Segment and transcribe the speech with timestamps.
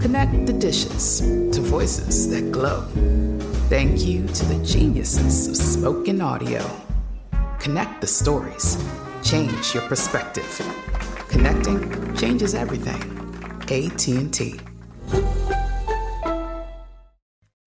[0.00, 2.86] Connect the dishes to voices that glow.
[3.68, 6.64] Thank you to the geniuses of spoken audio.
[7.58, 8.82] Connect the stories.
[9.22, 10.48] Change your perspective.
[11.28, 13.00] Connecting changes everything.
[13.70, 14.58] AT&T.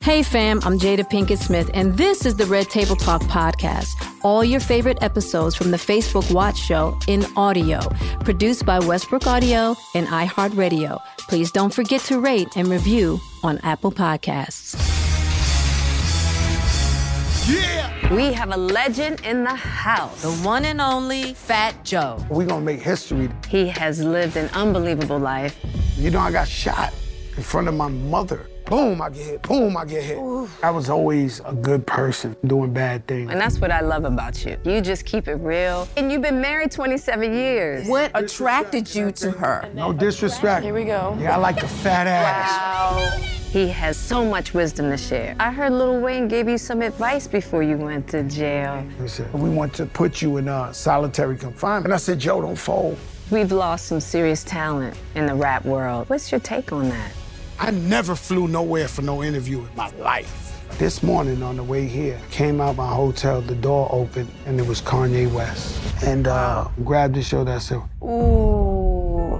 [0.01, 4.12] Hey fam, I'm Jada Pinkett Smith, and this is the Red Table Talk podcast.
[4.23, 7.79] All your favorite episodes from the Facebook Watch Show in audio,
[8.21, 11.01] produced by Westbrook Audio and iHeartRadio.
[11.27, 14.79] Please don't forget to rate and review on Apple Podcasts.
[17.49, 18.13] Yeah!
[18.15, 20.21] We have a legend in the house.
[20.21, 22.25] The one and only Fat Joe.
[22.29, 23.29] We're gonna make history.
[23.49, 25.59] He has lived an unbelievable life.
[25.97, 26.93] You know, I got shot
[27.35, 28.47] in front of my mother.
[28.65, 29.41] Boom, I get hit.
[29.43, 30.17] Boom, I get hit.
[30.17, 30.63] Oof.
[30.63, 33.29] I was always a good person doing bad things.
[33.29, 34.57] And that's what I love about you.
[34.63, 35.87] You just keep it real.
[35.97, 37.87] And you've been married 27 years.
[37.87, 39.69] What attracted you to her?
[39.73, 40.63] No disrespect.
[40.63, 41.17] Here we go.
[41.19, 42.49] Yeah, I like the fat ass.
[42.49, 43.33] Wow.
[43.51, 45.35] He has so much wisdom to share.
[45.39, 48.83] I heard Lil Wayne gave you some advice before you went to jail.
[48.99, 51.85] He said, we want to put you in uh, solitary confinement.
[51.85, 52.97] And I said, Joe, don't fold.
[53.29, 56.09] We've lost some serious talent in the rap world.
[56.09, 57.11] What's your take on that?
[57.59, 60.39] I never flew nowhere for no interview in my life.
[60.79, 64.59] This morning on the way here, I came out my hotel, the door opened, and
[64.59, 65.79] it was Kanye West.
[66.03, 69.39] And uh, grabbed the show that said, Ooh.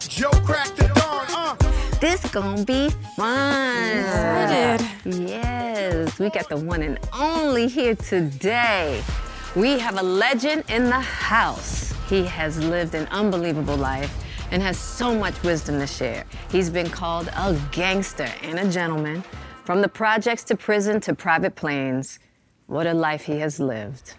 [0.00, 1.56] Joe cracked the dawn, uh.
[1.98, 3.98] This gonna be fun.
[3.98, 4.86] Excited.
[5.28, 9.02] Yes, we got the one and only here today.
[9.56, 11.94] We have a legend in the house.
[12.08, 14.12] He has lived an unbelievable life
[14.50, 16.24] and has so much wisdom to share.
[16.50, 19.22] He's been called a gangster and a gentleman.
[19.64, 22.18] From the projects to prison to private planes,
[22.66, 24.14] what a life he has lived.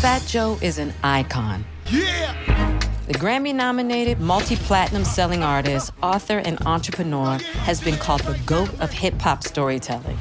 [0.00, 1.66] Fat Joe is an icon.
[1.90, 2.80] Yeah!
[3.06, 8.70] The Grammy nominated, multi platinum selling artist, author, and entrepreneur has been called the GOAT
[8.80, 10.16] of hip hop storytelling.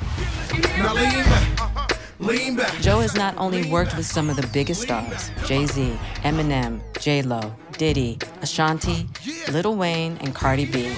[2.19, 2.39] Now lean back.
[2.39, 2.81] Lean back.
[2.81, 7.21] Joe has not only worked with some of the biggest stars Jay Z, Eminem, J
[7.21, 9.07] Lo, Diddy, Ashanti,
[9.51, 10.93] Lil Wayne, and Cardi B.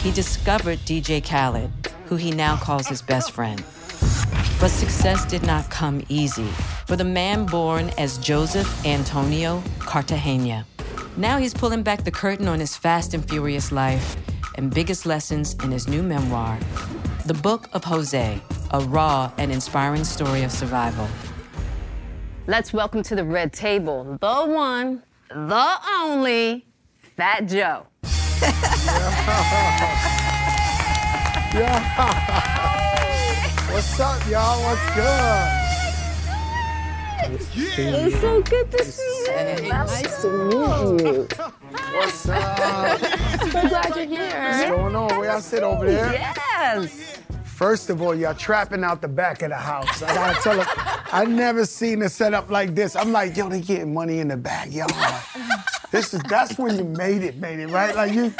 [0.00, 1.70] He discovered DJ Khaled,
[2.06, 3.62] who he now calls his best friend.
[4.60, 6.48] But success did not come easy
[6.86, 10.66] for the man born as Joseph Antonio Cartagena.
[11.16, 14.16] Now he's pulling back the curtain on his fast and furious life
[14.56, 16.58] and biggest lessons in his new memoir,
[17.26, 18.40] The Book of Jose,
[18.70, 21.08] a raw and inspiring story of survival.
[22.46, 26.66] Let's welcome to the red table the one, the only,
[27.16, 27.86] Fat Joe.
[31.54, 32.14] yeah.
[33.72, 34.62] What's up, y'all?
[34.62, 35.64] What's good?
[37.26, 39.68] It's so good to see you.
[39.68, 41.28] Nice to meet you.
[41.74, 43.00] What's up?
[43.54, 44.42] So glad you're here.
[44.42, 44.68] What's here.
[44.70, 45.18] going on?
[45.18, 46.12] Where I sit over there?
[46.12, 47.18] Yes.
[47.44, 50.02] First of all, y'all trapping out the back of the house.
[50.02, 52.96] I gotta tell her, I never seen a setup like this.
[52.96, 54.92] I'm like, yo, they getting money in the backyard.
[55.92, 57.94] This is that's when you made it, made it, right?
[57.94, 58.34] Like you,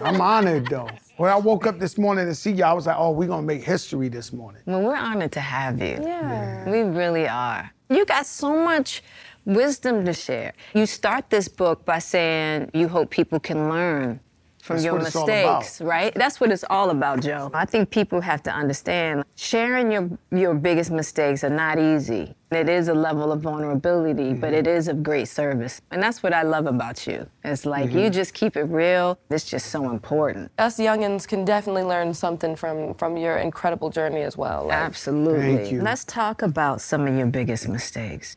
[0.00, 0.88] I'm honored though.
[1.16, 3.42] When I woke up this morning to see y'all, I was like, oh, we gonna
[3.46, 4.62] make history this morning.
[4.66, 5.98] Well, we're honored to have you.
[6.00, 6.70] Yeah.
[6.70, 7.70] We really are.
[7.88, 9.02] You got so much
[9.50, 10.52] wisdom to share.
[10.74, 14.20] You start this book by saying you hope people can learn
[14.62, 16.14] from That's your what it's all mistakes, right?
[16.14, 17.50] That's what it's all about, Joe.
[17.54, 22.34] I think people have to understand sharing your your biggest mistakes are not easy.
[22.50, 24.56] It is a level of vulnerability, but mm-hmm.
[24.56, 25.80] it is of great service.
[25.92, 27.26] And that's what I love about you.
[27.44, 28.12] It's like you mm-hmm.
[28.12, 29.18] just keep it real.
[29.30, 30.50] It's just so important.
[30.58, 34.66] Us youngins can definitely learn something from from your incredible journey as well.
[34.66, 35.56] Like, Absolutely.
[35.56, 35.82] Thank you.
[35.82, 38.36] Let's talk about some of your biggest mistakes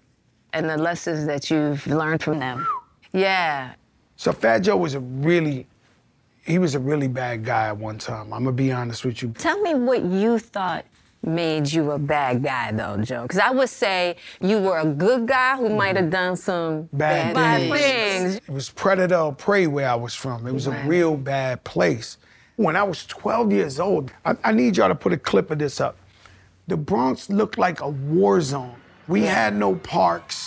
[0.53, 2.67] and the lessons that you've learned from them.
[3.11, 3.73] Yeah.
[4.15, 5.67] So Fat Joe was a really,
[6.45, 8.33] he was a really bad guy at one time.
[8.33, 9.29] I'm gonna be honest with you.
[9.38, 10.85] Tell me what you thought
[11.25, 13.23] made you a bad guy, though, Joe.
[13.23, 15.77] Because I would say you were a good guy who mm-hmm.
[15.77, 17.79] might have done some bad, bad things.
[17.79, 18.35] things.
[18.35, 20.45] It was predator or prey where I was from.
[20.45, 22.17] It was a real bad place.
[22.57, 25.59] When I was 12 years old, I, I need y'all to put a clip of
[25.59, 25.95] this up.
[26.67, 28.75] The Bronx looked like a war zone.
[29.07, 30.43] We had no parks.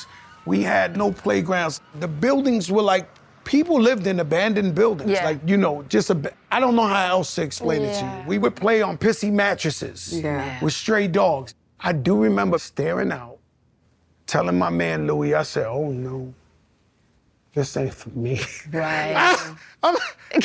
[0.47, 1.81] We had no playgrounds.
[2.01, 3.09] The buildings were like
[3.45, 5.11] people lived in abandoned buildings.
[5.11, 5.25] Yeah.
[5.25, 6.33] Like you know, just a.
[6.51, 8.07] I don't know how else to explain it to you.
[8.07, 8.27] Yeah.
[8.27, 10.59] We would play on pissy mattresses Yeah.
[10.63, 11.55] with stray dogs.
[11.81, 13.39] I do remember staring out,
[14.27, 16.33] telling my man Louis, I said, "Oh no,
[17.55, 18.41] this ain't for me."
[18.73, 19.37] Right.
[19.83, 19.97] I'm,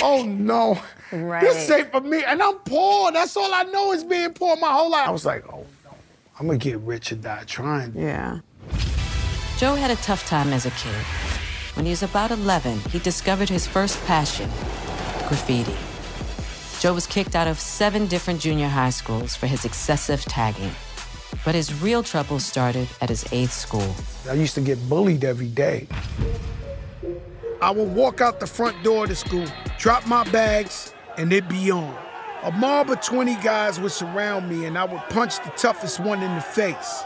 [0.02, 0.80] oh no,
[1.12, 1.42] Right.
[1.42, 2.24] this ain't for me.
[2.24, 3.12] And I'm poor.
[3.12, 5.08] That's all I know is being poor my whole life.
[5.08, 5.96] I was like, oh no,
[6.40, 7.94] I'm gonna get rich or die trying.
[7.98, 8.40] Yeah.
[9.62, 11.06] Joe had a tough time as a kid.
[11.76, 14.50] When he was about 11, he discovered his first passion
[15.28, 15.76] graffiti.
[16.80, 20.72] Joe was kicked out of seven different junior high schools for his excessive tagging.
[21.46, 23.94] But his real trouble started at his eighth school.
[24.28, 25.88] I used to get bullied every day.
[27.62, 29.46] I would walk out the front door of the school,
[29.78, 31.96] drop my bags, and it'd be on.
[32.42, 36.24] A mob of 20 guys would surround me, and I would punch the toughest one
[36.24, 37.04] in the face.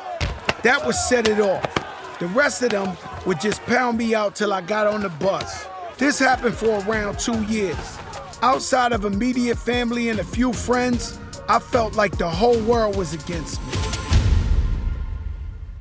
[0.64, 1.85] That would set it off.
[2.20, 2.96] The rest of them
[3.26, 5.68] would just pound me out till I got on the bus.
[5.98, 7.98] This happened for around two years.
[8.42, 11.20] Outside of immediate family and a few friends,
[11.50, 13.74] I felt like the whole world was against me.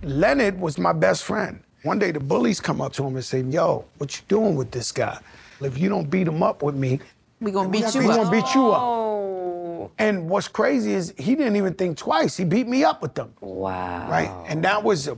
[0.02, 1.60] Leonard was my best friend.
[1.82, 4.70] One day the bullies come up to him and say, Yo, what you doing with
[4.70, 5.19] this guy?
[5.60, 7.00] If you don't beat him up with me,
[7.40, 8.81] We gonna beat we you gonna beat you up.
[8.82, 12.36] Oh, And what's crazy is he didn't even think twice.
[12.36, 13.32] He beat me up with them.
[13.40, 14.08] wow.
[14.10, 14.31] Right?
[14.48, 15.16] And that was a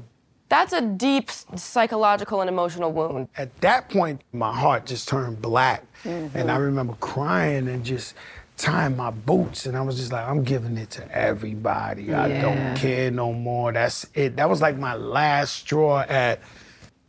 [0.49, 3.29] That's a deep psychological and emotional wound.
[3.37, 5.85] at that point, my heart just turned black.
[6.05, 6.39] Mm-hmm.
[6.39, 8.15] And I remember crying and just
[8.57, 9.67] tying my boots.
[9.67, 12.15] And I was just like, I'm giving it to everybody.
[12.15, 13.73] I don't care no more.
[13.73, 14.37] That's it.
[14.37, 16.41] That was like my last straw at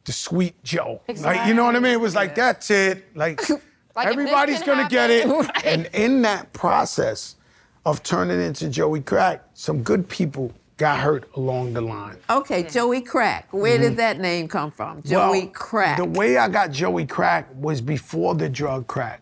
[0.06, 1.02] the sweet Joe.
[1.08, 1.94] Like, you know what I mean?
[1.94, 3.06] It was like, that's it.
[3.16, 3.42] Like,
[3.98, 5.28] Like, everybody's gonna get it.
[5.28, 5.66] Right.
[5.66, 7.36] And in that process
[7.84, 12.18] of turning into Joey Crack, some good people got hurt along the line.
[12.30, 13.52] Okay, Joey Crack.
[13.52, 13.96] Where did mm-hmm.
[13.98, 15.02] that name come from?
[15.04, 15.98] Joey Well, Crack.
[15.98, 19.22] The way I got Joey Crack was before the drug crack.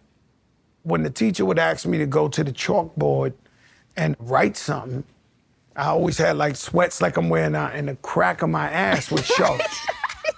[0.84, 3.34] When the teacher would ask me to go to the chalkboard
[3.98, 5.04] and write something,
[5.76, 9.10] I always had like sweats like I'm wearing now, and the crack of my ass
[9.12, 9.58] would show.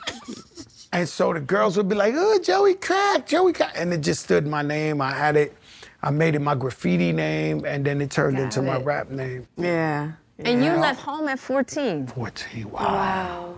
[0.94, 4.24] and so the girls would be like, "Oh, Joey Crack, Joey Crack," and it just
[4.24, 5.02] stood my name.
[5.02, 5.56] I had it.
[6.02, 9.48] I made it my graffiti name, and then it turned into my rap name.
[9.58, 10.14] yeah.
[10.40, 12.08] And you left home at 14.
[12.08, 12.72] 14.
[12.72, 12.80] Wow.
[12.82, 13.56] Wow.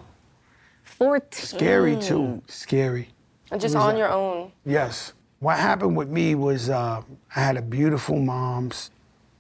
[0.83, 1.45] 14.
[1.45, 2.41] Scary too.
[2.47, 3.09] Scary.
[3.51, 4.51] And just on your own.
[4.65, 5.13] Yes.
[5.39, 7.01] What happened with me was uh,
[7.35, 8.91] I had a beautiful mom's.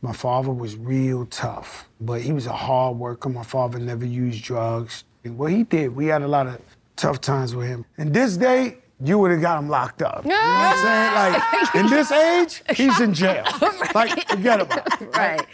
[0.01, 3.27] My father was real tough, but he was a hard worker.
[3.27, 5.03] My father never used drugs.
[5.25, 6.61] And what he did, we had a lot of
[6.95, 7.85] tough times with him.
[7.97, 10.23] And this day, you would have got him locked up.
[10.25, 11.33] You know what I'm saying?
[11.33, 13.45] Like, in this age, he's in jail.
[13.95, 15.09] Like, forget about it.
[15.15, 15.45] Right.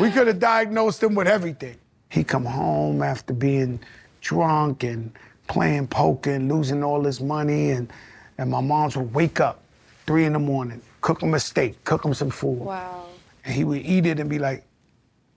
[0.00, 1.76] We could have diagnosed him with everything.
[2.08, 3.78] He come home after being
[4.22, 5.12] drunk and
[5.48, 7.92] playing poker and losing all his money, and
[8.38, 9.62] and my moms would wake up
[10.06, 13.04] three in the morning, cook him a steak, cook him some food, Wow.
[13.44, 14.64] and he would eat it and be like,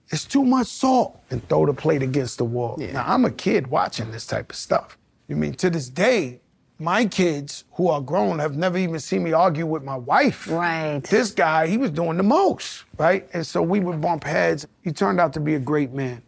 [0.08, 2.78] "It's too much salt," and throw the plate against the wall.
[2.78, 4.96] Now I'm a kid watching this type of stuff.
[5.28, 6.40] You mean to this day,
[6.78, 10.48] my kids who are grown have never even seen me argue with my wife.
[10.48, 11.00] Right.
[11.02, 13.28] This guy, he was doing the most, right?
[13.32, 14.66] And so we would bump heads.
[14.82, 16.22] He turned out to be a great man.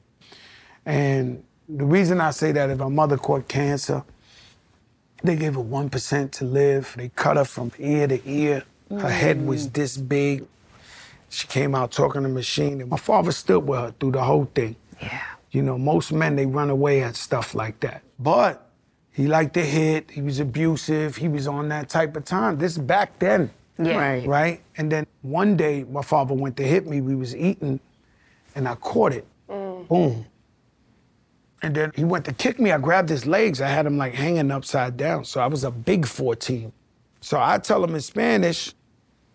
[0.84, 4.02] And The reason I say that is my mother caught cancer.
[5.22, 6.94] They gave her 1% to live.
[6.96, 8.64] They cut her from ear to ear.
[8.90, 9.72] Her head was mm.
[9.74, 10.46] this big.
[11.28, 12.80] She came out talking to the machine.
[12.80, 14.74] And my father stood with her through the whole thing.
[15.00, 15.22] Yeah.
[15.52, 18.02] You know, most men, they run away at stuff like that.
[18.18, 18.69] But
[19.12, 20.10] he liked to hit.
[20.10, 21.16] He was abusive.
[21.16, 22.58] He was on that type of time.
[22.58, 23.50] This back then.
[23.78, 23.96] Yeah.
[23.96, 24.26] Right.
[24.26, 24.62] Right?
[24.76, 27.00] And then one day, my father went to hit me.
[27.00, 27.80] We was eating,
[28.54, 29.26] and I caught it.
[29.48, 29.88] Mm.
[29.88, 30.26] Boom.
[31.62, 32.72] And then he went to kick me.
[32.72, 33.60] I grabbed his legs.
[33.60, 35.24] I had him like hanging upside down.
[35.24, 36.72] So I was a big 14.
[37.20, 38.72] So I tell him in Spanish,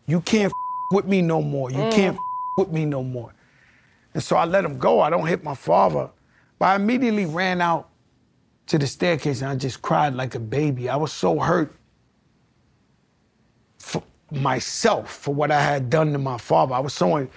[0.07, 0.51] you can't f-
[0.91, 1.69] with me no more.
[1.69, 1.91] You mm.
[1.91, 2.21] can't f-
[2.57, 3.33] with me no more.
[4.13, 5.01] And so I let him go.
[5.01, 6.09] I don't hit my father.
[6.57, 7.89] But I immediately ran out
[8.67, 10.89] to the staircase and I just cried like a baby.
[10.89, 11.73] I was so hurt
[13.77, 16.73] for myself for what I had done to my father.
[16.73, 17.27] I was so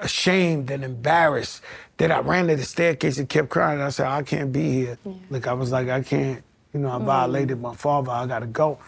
[0.00, 1.62] ashamed and embarrassed
[1.96, 3.80] that I ran to the staircase and kept crying.
[3.80, 4.98] I said, I can't be here.
[5.30, 7.06] Like I was like, I can't, you know, I mm-hmm.
[7.06, 8.10] violated my father.
[8.10, 8.78] I gotta go.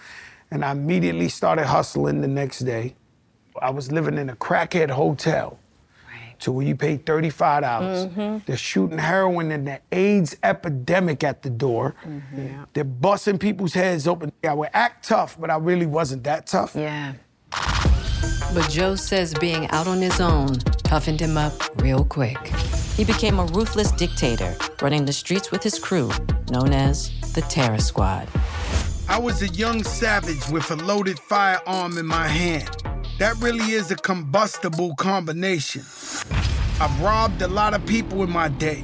[0.50, 2.94] And I immediately started hustling the next day.
[3.60, 5.58] I was living in a crackhead hotel
[6.42, 7.60] to where you pay $35.
[7.60, 8.38] dollars mm-hmm.
[8.46, 11.94] They're shooting heroin and the AIDS epidemic at the door.
[12.04, 12.64] Mm-hmm.
[12.72, 14.32] They're busting people's heads open.
[14.44, 16.74] I would act tough, but I really wasn't that tough.
[16.74, 17.14] Yeah.
[18.54, 22.38] But Joe says being out on his own toughened him up real quick.
[22.96, 26.10] He became a ruthless dictator, running the streets with his crew,
[26.50, 28.28] known as the Terror Squad.
[29.08, 32.81] I was a young savage with a loaded firearm in my hand.
[33.22, 35.82] That really is a combustible combination.
[36.80, 38.82] I've robbed a lot of people in my day.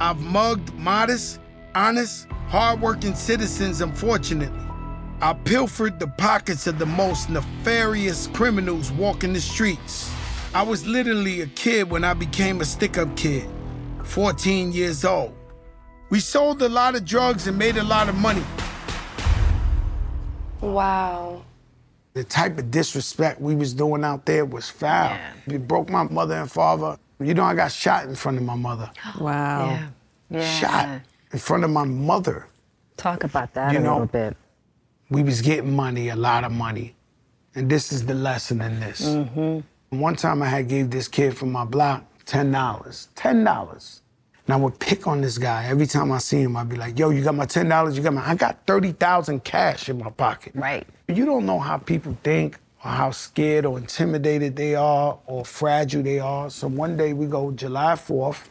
[0.00, 1.40] I've mugged modest,
[1.74, 4.64] honest, hardworking citizens, unfortunately.
[5.20, 10.08] I pilfered the pockets of the most nefarious criminals walking the streets.
[10.54, 13.50] I was literally a kid when I became a stick up kid,
[14.04, 15.34] 14 years old.
[16.10, 18.44] We sold a lot of drugs and made a lot of money.
[20.60, 21.42] Wow.
[22.20, 25.16] The type of disrespect we was doing out there was foul.
[25.46, 26.98] It broke my mother and father.
[27.18, 28.90] You know, I got shot in front of my mother.
[29.18, 29.70] Wow.
[29.70, 29.88] Yeah.
[30.28, 30.44] Yeah.
[30.60, 31.00] Shot
[31.32, 32.46] in front of my mother.
[32.98, 34.36] Talk about that You a know- little bit.
[35.08, 36.94] We was getting money, a lot of money.
[37.54, 39.00] And this is the lesson in this.
[39.00, 39.98] Mm-hmm.
[39.98, 42.52] One time I had gave this kid from my block $10.
[43.16, 44.00] $10.
[44.46, 45.64] And I would pick on this guy.
[45.64, 47.94] Every time I see him, I'd be like, yo, you got my $10?
[47.96, 50.52] You got my I got 30,000 cash in my pocket.
[50.54, 50.86] Right.
[51.16, 56.02] You don't know how people think or how scared or intimidated they are or fragile
[56.02, 56.50] they are.
[56.50, 58.44] So one day we go July 4th,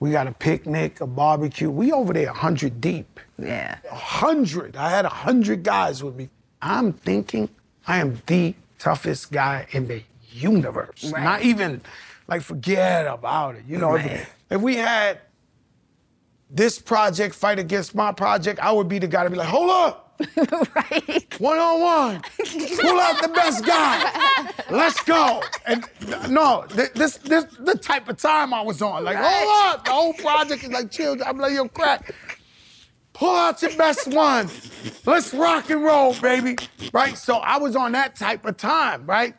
[0.00, 1.70] we got a picnic, a barbecue.
[1.70, 3.20] We over there 100 deep.
[3.38, 3.78] Yeah.
[3.90, 4.76] A 100.
[4.76, 6.28] I had 100 guys with me.
[6.62, 7.48] I'm thinking
[7.86, 11.10] I am the toughest guy in the universe.
[11.12, 11.22] Right.
[11.22, 11.80] Not even
[12.28, 13.64] like forget about it.
[13.66, 15.18] You know, if- if we had
[16.50, 19.70] this project fight against my project, I would be the guy to be like, hold
[19.70, 20.05] up.
[20.74, 21.40] right.
[21.40, 22.22] One on one.
[22.38, 24.52] Pull out the best guy.
[24.70, 25.42] Let's go.
[25.66, 25.84] And
[26.30, 29.04] no, this this the type of time I was on.
[29.04, 29.84] Like, hold up.
[29.84, 31.16] The whole project is like chill.
[31.24, 32.14] I'm like, yo, crack.
[33.12, 34.50] Pull out your best one.
[35.06, 36.56] Let's rock and roll, baby.
[36.92, 37.16] Right?
[37.16, 39.34] So I was on that type of time, right?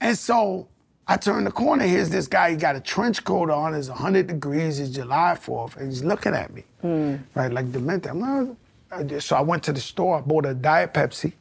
[0.00, 0.68] And so
[1.06, 1.86] I turned the corner.
[1.86, 2.50] Here's this guy.
[2.50, 3.74] He got a trench coat on.
[3.74, 4.78] It's 100 degrees.
[4.78, 5.76] It's July 4th.
[5.76, 6.64] And he's looking at me.
[6.82, 7.16] Hmm.
[7.34, 7.50] Right?
[7.50, 8.10] Like demented.
[8.10, 8.56] I'm like,
[9.20, 10.18] so I went to the store.
[10.18, 11.32] I bought a Diet Pepsi.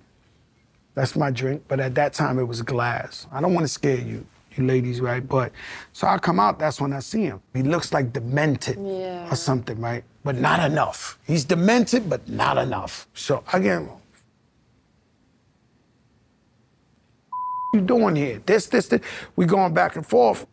[0.96, 1.64] That's my drink.
[1.68, 3.28] But at that time, it was glass.
[3.32, 5.28] I don't want to scare you, you ladies, right?
[5.28, 5.52] But
[5.92, 6.60] so I come out.
[6.60, 7.42] That's when I see him.
[7.54, 9.32] He looks like demented Yeah.
[9.32, 10.04] or something, right?
[10.24, 11.18] But not enough.
[11.26, 13.08] He's demented, but not enough.
[13.14, 13.90] So again,
[17.74, 18.42] you doing here?
[18.46, 19.02] This, this, this.
[19.36, 20.46] We going back and forth.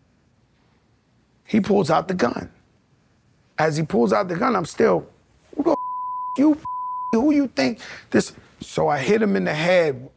[1.45, 2.51] He pulls out the gun.
[3.59, 5.07] As he pulls out the gun, I'm still,
[5.57, 5.77] who the
[6.39, 6.59] you,
[7.13, 8.33] who you think this?
[8.61, 10.09] So I hit him in the head.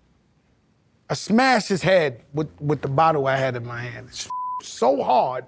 [1.10, 4.08] I smashed his head with, with the bottle I had in my hand.
[4.10, 4.28] It's
[4.64, 5.46] so hard,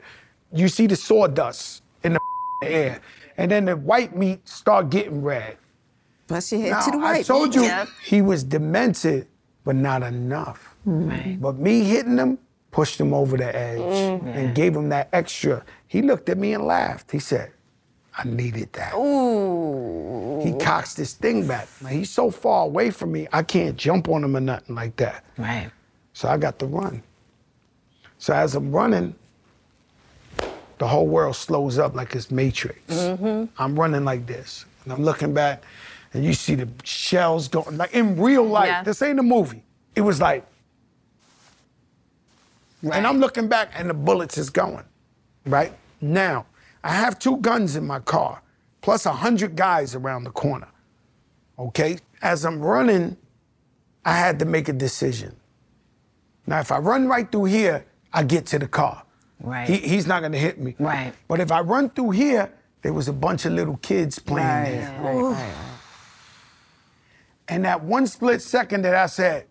[0.51, 2.19] you see the sawdust in the
[2.63, 3.01] air,
[3.37, 5.57] and then the white meat start getting red.
[6.27, 7.55] Plus you head Now, to the white I told meat.
[7.55, 7.87] you Yep.
[8.03, 9.27] he was demented,
[9.63, 10.75] but not enough.
[10.85, 12.37] But me hitting him
[12.71, 14.35] pushed him over the edge mm.
[14.35, 15.63] and gave him that extra.
[15.87, 17.09] He looked at me and laughed.
[17.09, 17.51] He said,
[18.17, 18.93] I needed that.
[18.95, 20.41] Ooh.
[20.43, 21.67] He cocks this thing back.
[21.81, 24.95] Now, he's so far away from me, I can't jump on him or nothing like
[24.97, 25.25] that.
[25.37, 25.69] Right.
[26.13, 27.03] So I got to run.
[28.17, 29.15] So as I'm running,
[30.77, 32.79] the whole world slows up like it's Matrix.
[32.87, 33.45] Mm-hmm.
[33.61, 35.63] I'm running like this, and I'm looking back,
[36.13, 38.67] and you see the shells going like in real life.
[38.67, 38.83] Yeah.
[38.83, 39.63] This ain't a movie.
[39.95, 40.45] It was like,
[42.83, 42.97] right.
[42.97, 44.83] and I'm looking back, and the bullets is going.
[45.45, 46.45] Right now,
[46.85, 48.41] I have two guns in my car.
[48.81, 50.67] plus a hundred guys around the corner.
[51.57, 51.97] Okay?
[52.21, 53.17] As I'm running,
[54.05, 55.35] I had to make a decision.
[56.45, 59.03] Now, if I run right through here, I get to the car.
[59.41, 59.67] Right.
[59.67, 60.75] He, he's not gonna hit me.
[60.77, 61.13] Right.
[61.27, 64.71] But if I run through here, there was a bunch of little kids playing Right,
[64.71, 65.01] there.
[65.01, 65.53] right, right,
[67.47, 69.47] And that one split second that I said,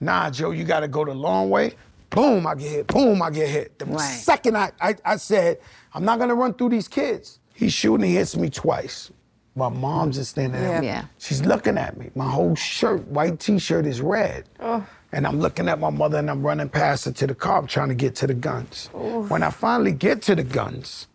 [0.00, 1.74] nah, Joe, you gotta go the long way,
[2.10, 3.78] boom, I get hit, boom, I get hit.
[3.78, 4.00] The Right.
[4.00, 5.58] second I, I, I said,
[5.92, 7.38] I'm not gonna run through these kids.
[7.54, 9.10] He's shooting, he hits me twice.
[9.56, 10.82] My mom's just standing there.
[10.82, 10.82] Yeah.
[10.82, 11.04] Yeah.
[11.18, 12.10] She's looking at me.
[12.16, 14.48] My whole shirt, white t-shirt is red.
[14.58, 14.84] Oh.
[15.12, 17.68] And I'm looking at my mother and I'm running past her to the car, I'm
[17.68, 18.90] trying to get to the guns.
[18.92, 19.22] Oh.
[19.26, 21.06] When I finally get to the guns,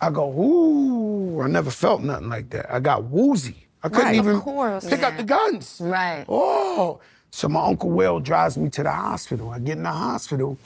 [0.00, 2.72] I go, ooh, I never felt nothing like that.
[2.72, 3.68] I got woozy.
[3.82, 4.88] I couldn't Right, of even course.
[4.88, 5.80] pick up the guns.
[5.82, 6.24] Right.
[6.28, 7.00] Oh.
[7.30, 9.50] So my Uncle Will drives me to the hospital.
[9.50, 10.58] I get in the hospital.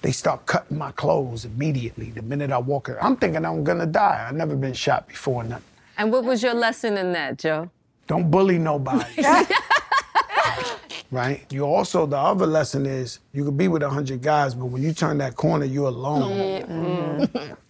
[0.00, 2.96] They start cutting my clothes immediately the minute I walk in.
[3.00, 4.26] I'm thinking I'm gonna die.
[4.28, 5.42] I've never been shot before.
[5.44, 5.64] Nothing.
[5.98, 7.70] And what was your lesson in that, Joe?
[8.06, 9.04] Don't bully nobody.
[11.10, 11.44] right?
[11.50, 14.92] You also, the other lesson is you could be with 100 guys, but when you
[14.92, 16.30] turn that corner, you're alone.
[16.36, 16.66] Yeah.
[16.66, 17.52] Mm-hmm.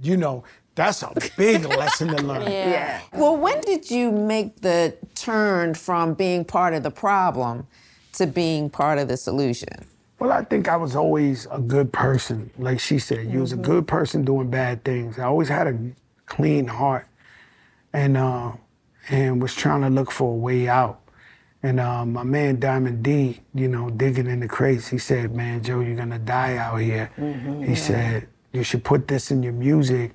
[0.00, 0.44] You know,
[0.78, 2.42] that's a big lesson to learn.
[2.42, 3.00] Yeah.
[3.12, 7.66] Well, when did you make the turn from being part of the problem
[8.12, 9.86] to being part of the solution?
[10.20, 12.50] Well, I think I was always a good person.
[12.58, 15.18] Like she said, you was a good person doing bad things.
[15.18, 15.78] I always had a
[16.26, 17.08] clean heart
[17.92, 18.52] and uh,
[19.08, 21.00] and was trying to look for a way out.
[21.62, 25.62] And uh, my man Diamond D, you know, digging in the crates, he said, Man,
[25.62, 27.10] Joe, you're gonna die out here.
[27.64, 30.14] he said, You should put this in your music.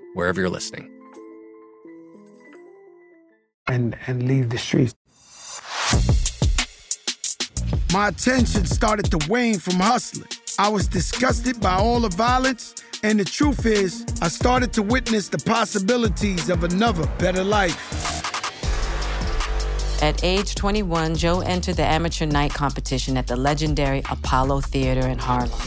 [0.13, 0.91] wherever you're listening.
[3.71, 4.95] and, and leave the streets.
[7.93, 10.27] My attention started to wane from hustling.
[10.59, 15.29] I was disgusted by all the violence, and the truth is, I started to witness
[15.29, 17.79] the possibilities of another better life.
[20.01, 25.19] At age 21, Joe entered the amateur night competition at the legendary Apollo Theater in
[25.19, 25.59] Harlem.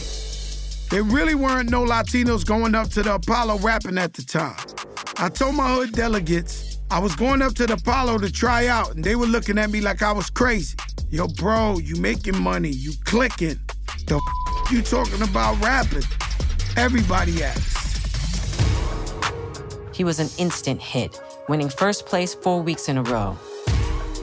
[0.95, 4.55] There really weren't no Latinos going up to the Apollo rapping at the time.
[5.17, 8.95] I told my hood delegates I was going up to the Apollo to try out,
[8.95, 10.77] and they were looking at me like I was crazy.
[11.09, 13.59] Yo, bro, you making money, you clicking.
[14.07, 16.03] The f- you talking about rapping?
[16.77, 18.07] Everybody asked.
[19.93, 23.37] He was an instant hit, winning first place four weeks in a row.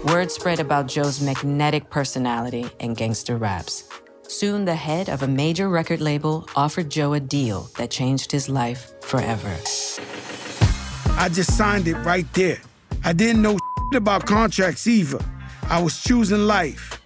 [0.07, 3.85] Word spread about Joe's magnetic personality and gangster raps.
[4.33, 8.49] Soon, the head of a major record label offered Joe a deal that changed his
[8.49, 9.55] life forever.
[11.19, 12.59] I just signed it right there.
[13.05, 13.59] I didn't know
[13.95, 15.19] about contracts either.
[15.69, 16.99] I was choosing life.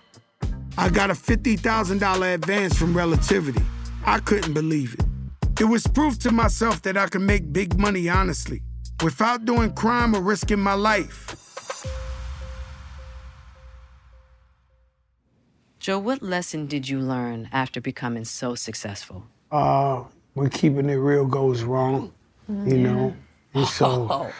[0.78, 3.62] I got a $50,000 advance from Relativity.
[4.04, 5.60] I couldn't believe it.
[5.60, 8.62] It was proof to myself that I could make big money honestly,
[9.02, 11.34] without doing crime or risking my life.
[15.86, 19.22] Joe, what lesson did you learn after becoming so successful?
[19.52, 20.02] Uh,
[20.34, 22.12] when keeping it real goes wrong,
[22.48, 23.14] you know?
[23.54, 24.32] And so.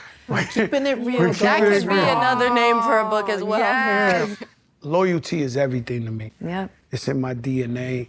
[0.50, 1.20] Keeping it real.
[1.20, 2.16] We're That could be wrong.
[2.16, 3.60] another name for a book as well.
[3.60, 4.42] Yes.
[4.82, 6.32] Loyalty is everything to me.
[6.40, 6.68] Yep.
[6.90, 8.08] It's in my DNA.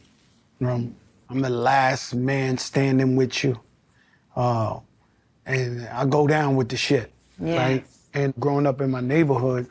[0.59, 0.95] Um,
[1.29, 3.59] I'm the last man standing with you.
[4.35, 4.79] Uh,
[5.45, 7.11] and I go down with the shit.
[7.39, 7.55] Yeah.
[7.55, 7.85] Right?
[8.15, 9.67] And growing up in my neighborhood,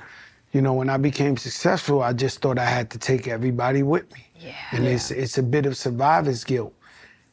[0.56, 4.10] you know, when I became successful, I just thought I had to take everybody with
[4.14, 4.26] me.
[4.40, 4.54] Yeah.
[4.72, 6.72] And it's it's a bit of survivor's guilt.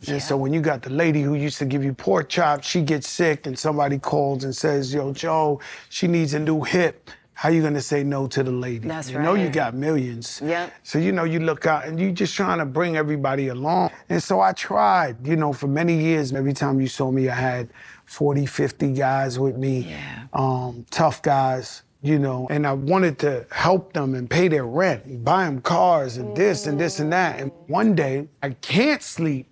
[0.09, 2.81] And so when you got the lady who used to give you pork chops, she
[2.81, 7.09] gets sick and somebody calls and says, Yo, Joe, she needs a new hip.
[7.33, 8.89] How you gonna say no to the lady?
[8.89, 10.41] That's you know you got millions.
[10.43, 10.73] Yep.
[10.83, 13.91] So you know you look out and you just trying to bring everybody along.
[14.09, 17.35] And so I tried, you know, for many years, every time you saw me, I
[17.35, 17.69] had
[18.03, 19.87] 40, 50 guys with me.
[19.89, 20.27] Yeah.
[20.33, 25.23] Um, tough guys, you know, and I wanted to help them and pay their rent
[25.23, 27.39] buy them cars and this and this and that.
[27.39, 29.47] And one day I can't sleep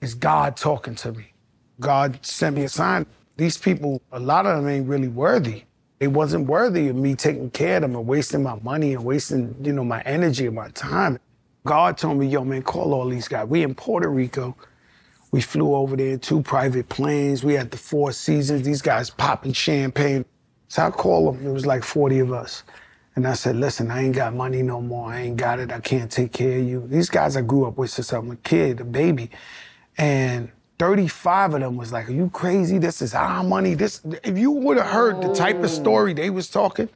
[0.00, 1.32] is God talking to me.
[1.80, 3.04] God sent me a sign.
[3.36, 5.64] These people, a lot of them ain't really worthy.
[5.98, 9.56] They wasn't worthy of me taking care of them and wasting my money and wasting,
[9.60, 11.18] you know, my energy and my time.
[11.64, 13.48] God told me, yo, man, call all these guys.
[13.48, 14.56] We in Puerto Rico.
[15.32, 17.42] We flew over there in two private planes.
[17.42, 18.62] We had the Four Seasons.
[18.62, 20.24] These guys popping champagne.
[20.68, 21.46] So I called them.
[21.46, 22.62] It was like 40 of us.
[23.16, 25.10] And I said, listen, I ain't got money no more.
[25.10, 25.72] I ain't got it.
[25.72, 26.86] I can't take care of you.
[26.86, 29.30] These guys I grew up with since I'm a kid, a baby.
[29.96, 32.78] And 35 of them was like, are you crazy?
[32.78, 33.74] This is our money.
[33.74, 36.88] This if you would have heard the type of story they was talking.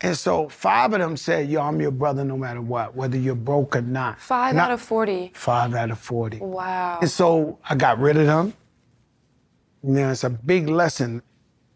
[0.00, 3.34] And so five of them said, yo, I'm your brother no matter what, whether you're
[3.34, 4.20] broke or not.
[4.20, 5.32] Five Not- out of 40.
[5.34, 6.38] Five out of 40.
[6.38, 6.98] Wow.
[7.00, 8.54] And so I got rid of them.
[9.82, 11.22] You know, it's a big lesson.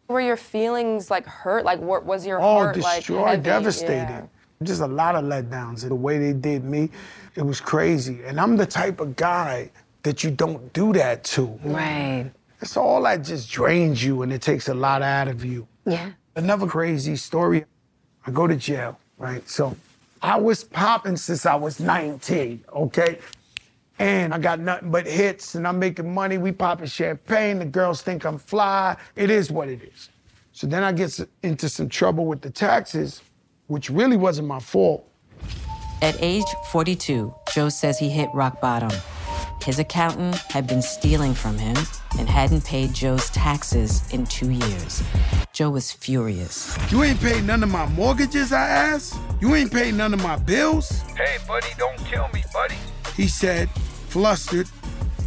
[0.09, 1.64] Were your feelings like hurt?
[1.66, 2.97] Like, what was your Oh, heart like?
[3.01, 3.42] destroyed, heavy?
[3.42, 3.90] devastated.
[4.09, 4.23] Yeah.
[4.62, 5.87] Just a lot of letdowns.
[5.87, 6.90] The way they did me,
[7.37, 8.21] it was crazy.
[8.25, 9.71] And I'm the type of guy
[10.03, 11.47] that you don't do that to.
[11.62, 12.31] Right.
[12.61, 15.68] It's all that just drains you and it takes a lot out of you.
[15.85, 16.11] Yeah.
[16.35, 17.66] Another crazy story.
[18.27, 19.47] I go to jail, right?
[19.49, 19.77] So
[20.23, 23.18] I was popping since I was 19, okay?
[23.98, 26.38] And I got nothing but hits and I'm making money.
[26.38, 27.58] We popping champagne.
[27.58, 28.96] The girls think I'm fly.
[29.16, 30.08] It is what it is.
[30.52, 33.22] So then I get into some trouble with the taxes,
[33.66, 35.08] which really wasn't my fault.
[36.00, 38.90] At age 42, Joe says he hit rock bottom.
[39.64, 41.76] His accountant had been stealing from him
[42.18, 45.02] and hadn't paid Joe's taxes in two years.
[45.52, 46.78] Joe was furious.
[46.90, 49.16] You ain't paid none of my mortgages, I asked.
[49.40, 51.02] You ain't paid none of my bills.
[51.16, 52.76] Hey, buddy, don't kill me, buddy.
[53.14, 53.68] He said,
[54.09, 54.68] flustered.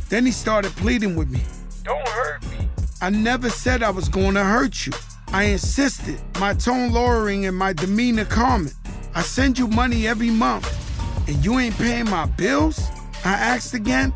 [0.10, 1.41] Then he started pleading with me.
[1.84, 2.67] Don't hurt me.
[3.02, 4.94] I never said I was going to hurt you.
[5.30, 8.74] I insisted, my tone lowering and my demeanor calming.
[9.15, 10.67] I send you money every month,
[11.28, 12.89] and you ain't paying my bills?
[13.24, 14.13] I asked again.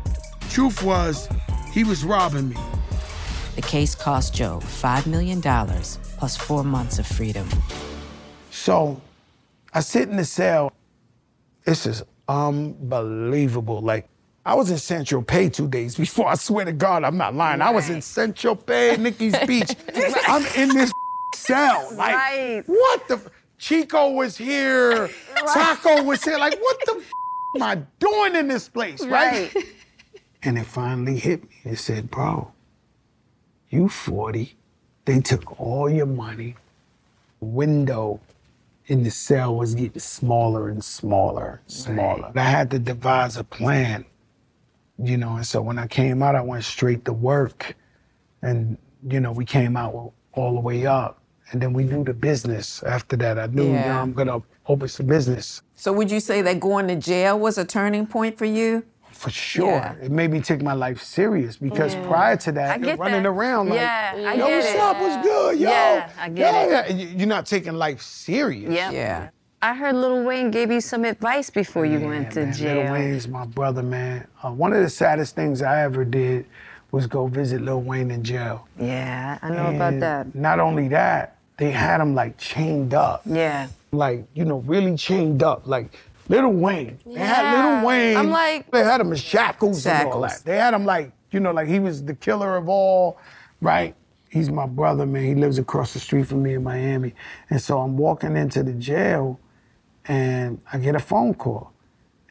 [0.50, 1.28] Truth was,
[1.72, 2.56] he was robbing me.
[3.54, 7.48] The case cost Joe $5 million plus four months of freedom.
[8.50, 9.00] So
[9.72, 10.72] I sit in the cell.
[11.64, 13.80] This is unbelievable.
[13.80, 14.08] Like,
[14.46, 16.28] I was in Saint-Tropez two days before.
[16.28, 17.60] I swear to God, I'm not lying.
[17.60, 19.74] I was in Saint-Tropez, Nikki's Beach.
[20.28, 20.92] I'm in this
[21.34, 21.88] cell.
[21.94, 22.62] Like, Right.
[22.66, 23.14] what the?
[23.16, 23.28] f-
[23.58, 25.08] Chico was here.
[25.52, 26.38] Taco was here.
[26.38, 27.10] Like, what the f-
[27.56, 29.04] am I doing in this place?
[29.04, 29.52] Right.
[30.42, 31.56] And it finally hit me.
[31.64, 32.52] It said, bro,
[33.68, 34.54] you 40.
[35.04, 36.54] They took all your money.
[37.40, 38.20] Window
[38.86, 42.30] in the cell was getting smaller and smaller and smaller.
[42.36, 44.04] I had to devise a plan,
[45.02, 47.76] you know, and so when I came out, I went straight to work.
[48.42, 48.78] And,
[49.08, 51.20] you know, we came out all the way up.
[51.52, 53.38] And then we knew the business after that.
[53.38, 54.00] I knew, Yeah.
[54.02, 55.62] I'm going to open some business.
[55.76, 58.84] So would you say that going to jail was a turning point for you?
[59.12, 59.66] For sure.
[59.70, 59.94] Yeah.
[60.02, 62.06] It made me take my life serious because Yeah.
[62.06, 63.28] prior to I that, you're running that.
[63.28, 65.00] around like, Yeah, yo, what's up?
[65.00, 65.58] What's good?
[65.60, 65.70] Yo.
[65.70, 66.96] Yeah, I get yeah, it.
[66.96, 68.72] You- You're not taking life serious.
[68.72, 68.92] Yep.
[68.92, 69.28] Yeah.
[69.62, 72.82] I heard Lil Wayne gave you some advice before you went to man, jail.
[72.84, 74.26] Lil Wayne's my brother, man.
[74.42, 76.46] Uh, one of the saddest things I ever did
[76.92, 78.68] was go visit Lil Wayne in jail.
[78.78, 80.34] Yeah, I know about that.
[80.34, 83.22] Not only that, they had him like chained up.
[83.24, 83.68] Yeah.
[83.92, 85.66] Like, you know, really chained up.
[85.66, 85.86] Like
[86.28, 86.98] Lil Wayne.
[87.06, 87.78] They had Yeah.
[87.80, 88.16] Lil Wayne.
[88.18, 90.42] I'm like- they had him in shackles, and all that.
[90.44, 93.16] They had him like, you know, like he was the killer of all,
[93.60, 93.94] right?
[94.28, 95.24] He's my brother, man.
[95.24, 97.14] He lives across the street from me in Miami.
[97.48, 99.40] And so I'm walking into the jail
[100.08, 101.72] and I get a phone call.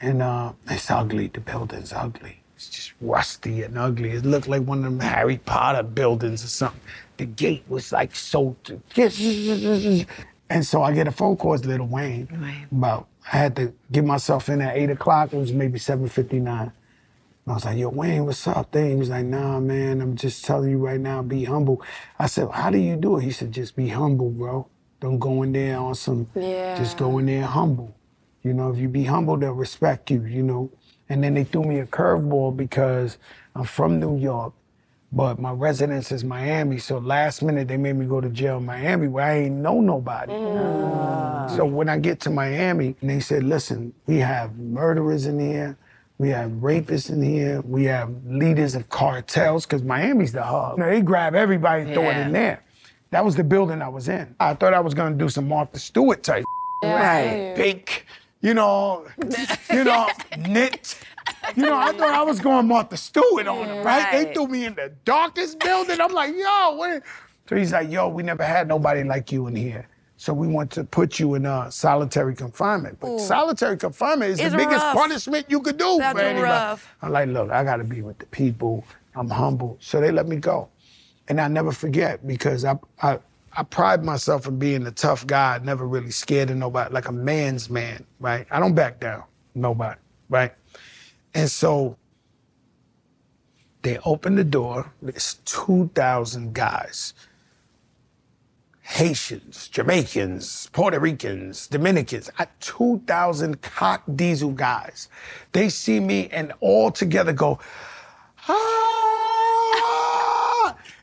[0.01, 1.27] And uh, it's ugly.
[1.27, 2.41] The building's ugly.
[2.55, 4.11] It's just rusty and ugly.
[4.11, 6.81] It looked like one of them Harry Potter buildings or something.
[7.17, 8.55] The gate was like so.
[10.49, 11.53] And so I get a phone call.
[11.55, 12.27] It's Little Wayne.
[12.31, 12.65] Right.
[12.71, 15.33] About I had to get myself in at eight o'clock.
[15.33, 16.71] It was maybe seven fifty nine.
[17.47, 18.71] I was like, yo, Wayne, what's up?
[18.71, 21.79] Then he was like, nah, man, I'm just telling you right now, be humble.
[22.17, 23.23] I said, how do you do it?
[23.23, 24.67] He said, just be humble, bro.
[25.05, 26.75] Don't go in there on some, Yeah.
[26.79, 27.93] just go in there humble.
[28.41, 30.71] You know, if you be humble, they'll respect you, you know.
[31.09, 33.19] And then they threw me a curveball because
[33.53, 34.53] I'm from New York,
[35.11, 36.79] but my residence is Miami.
[36.79, 39.79] So last minute they made me go to jail in Miami where I ain't know
[39.79, 40.33] nobody.
[40.33, 40.91] Mm.
[40.95, 41.47] Ah.
[41.55, 45.77] So when I get to Miami, and they said, listen, we have murderers in here,
[46.17, 50.79] we have rapists in here, we have leaders of cartels, because Miami's the hub.
[50.79, 52.63] You know, they grab everybody and throw it in there.
[53.15, 54.35] That was the building I was in.
[54.41, 56.43] I thought I was gonna do some Martha Stewart type.
[56.83, 57.53] Right.
[57.55, 58.05] Pink,
[58.41, 59.07] you know,
[59.71, 60.99] you know, knit.
[61.55, 64.11] You know, I thought I was going Martha Stewart on them, right?
[64.11, 66.01] They threw me in the darkest building.
[66.01, 67.03] I'm like, yo, what?
[67.47, 69.87] So he's like, yo, we never had nobody like you in here.
[70.17, 72.99] So we want to put you in uh, solitary confinement.
[72.99, 73.19] But Ooh.
[73.19, 74.97] solitary confinement is It's the biggest rough.
[74.97, 76.43] punishment you could do That's for anybody.
[76.51, 76.93] rough.
[77.01, 78.83] I'm like, look, I got to be with the people.
[79.15, 79.77] I'm humble.
[79.79, 80.67] So they let me go.
[81.27, 83.19] And I never forget because I, I,
[83.53, 87.11] I pride myself in being a tough guy, never really scared of nobody, like a
[87.11, 88.45] man's man, right?
[88.51, 89.23] I don't back down,
[89.55, 90.53] nobody, right?
[91.33, 91.97] And so
[93.81, 97.13] they open the door, there's 2,000 guys.
[98.81, 105.09] Haitians, Jamaicans, Puerto Ricans, Dominicans, I- 2,000 cock diesel guys.
[105.53, 107.57] They see me and all together go,
[108.47, 109.04] ah!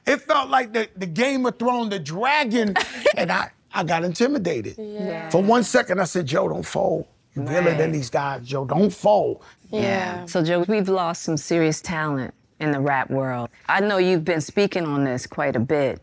[0.07, 2.75] It felt like the, the Game of Thrones, the dragon,
[3.17, 4.75] and I, I got intimidated.
[4.79, 5.29] Yeah.
[5.31, 7.07] For one second, I said, Joe, don't fold.
[7.35, 7.79] You're realer Right.
[7.79, 8.65] than these guys, Joe.
[8.65, 9.43] Don't fold.
[9.71, 10.27] Yeah.
[10.27, 13.49] So, Joe, we've lost some serious talent in the rap world.
[13.69, 16.01] I know you've been speaking on this quite a bit.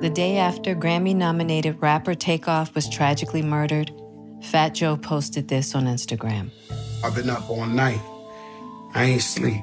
[0.00, 3.92] The day after Grammy nominated rapper Takeoff was tragically murdered,
[4.42, 6.50] Fat Joe posted this on Instagram.
[7.04, 8.00] I've been up all night.
[8.94, 9.62] I ain't sleep.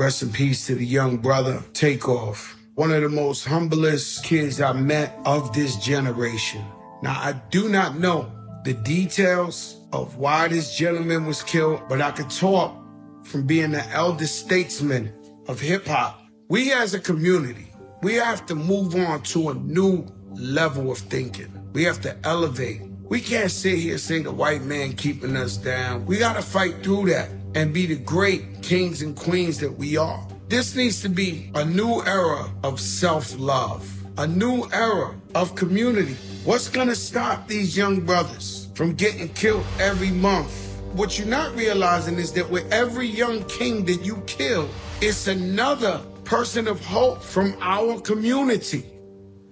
[0.00, 2.56] Rest in peace to the young brother, Takeoff.
[2.74, 6.64] One of the most humblest kids I met of this generation.
[7.02, 8.32] Now, I do not know
[8.64, 12.82] the details of why this gentleman was killed, but I could talk
[13.24, 15.12] from being the eldest statesman
[15.48, 16.22] of hip hop.
[16.48, 17.70] We as a community,
[18.02, 21.52] we have to move on to a new level of thinking.
[21.74, 22.80] We have to elevate.
[23.10, 26.06] We can't sit here and say the white man keeping us down.
[26.06, 29.96] We got to fight through that and be the great kings and queens that we
[29.96, 30.26] are.
[30.48, 36.16] This needs to be a new era of self love, a new era of community.
[36.44, 40.52] What's going to stop these young brothers from getting killed every month?
[40.92, 44.68] What you're not realizing is that with every young king that you kill,
[45.00, 48.80] it's another person of hope from our community.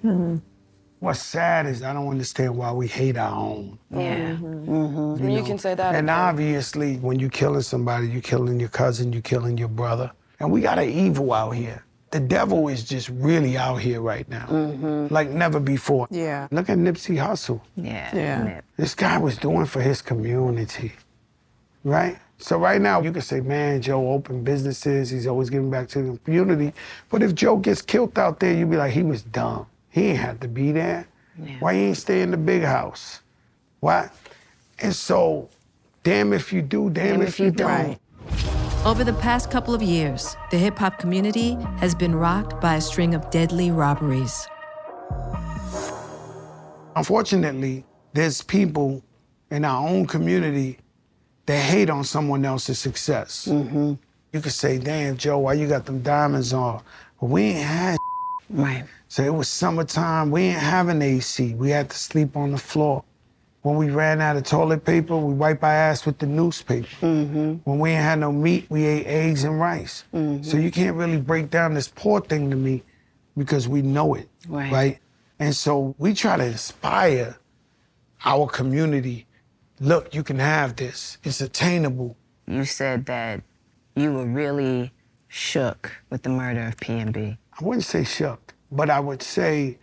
[0.03, 0.39] Hmm.
[1.01, 3.79] What's sad is I don't understand why we hate our own.
[3.91, 4.31] Yeah.
[4.33, 5.29] Mm-hmm.
[5.29, 5.95] You, can say that.
[5.95, 6.19] And again.
[6.19, 10.11] obviously, when you're killing somebody, you're killing your cousin, you're killing your brother.
[10.41, 11.85] And we got an evil out here.
[12.11, 14.47] The devil is just really out here right now,
[15.11, 16.09] like never before.
[16.11, 16.49] Yeah.
[16.51, 17.61] Look at Nipsey Hussle.
[17.77, 18.17] Yeah.
[18.17, 18.61] Yeah.
[18.79, 20.93] This guy was doing for his community,
[21.85, 22.19] right?
[22.39, 25.11] So right now, you can say, man, Joe opened businesses.
[25.11, 26.73] He's always giving back to the community.
[27.11, 29.67] But if Joe gets killed out there, you'd be like, he was dumb.
[29.91, 31.07] He ain't had to be there.
[31.61, 33.21] Why you ain't stay in the big house?
[33.81, 34.11] Why?
[34.81, 35.49] And so,
[36.03, 37.99] damn if you do, damn, if, you don't.
[38.85, 42.81] Over the past couple of years, the hip hop community has been rocked by a
[42.81, 44.47] string of deadly robberies.
[46.97, 49.03] Unfortunately, there's people
[49.51, 50.79] in our own community
[51.47, 53.47] that hate on someone else's success.
[53.51, 53.95] Mm-hmm.
[54.33, 56.83] You could say, damn, Joe, why you got them diamonds on?
[57.21, 57.97] But we ain't had
[58.51, 58.85] Right.
[59.09, 60.31] So it was summertime.
[60.31, 61.55] We ain't having AC.
[61.55, 63.05] We had to sleep on the floor.
[63.63, 66.89] When we ran out of toilet paper, we wiped our ass with the newspaper.
[67.01, 67.55] Mm-hmm.
[67.65, 70.05] When we ain't had no meat, we ate eggs and rice.
[70.15, 70.43] Mm-hmm.
[70.43, 72.83] So you can't really break down this poor thing to me
[73.37, 74.99] because we know it, Right.
[75.39, 77.37] And so we try to inspire
[78.25, 79.27] our community.
[79.81, 81.19] Look, you can have this.
[81.23, 82.17] It's attainable.
[82.47, 83.43] You said that
[83.95, 84.93] you were really
[85.29, 87.39] shook with the murder of PNB.
[87.61, 89.79] I wouldn't say shook, but I would say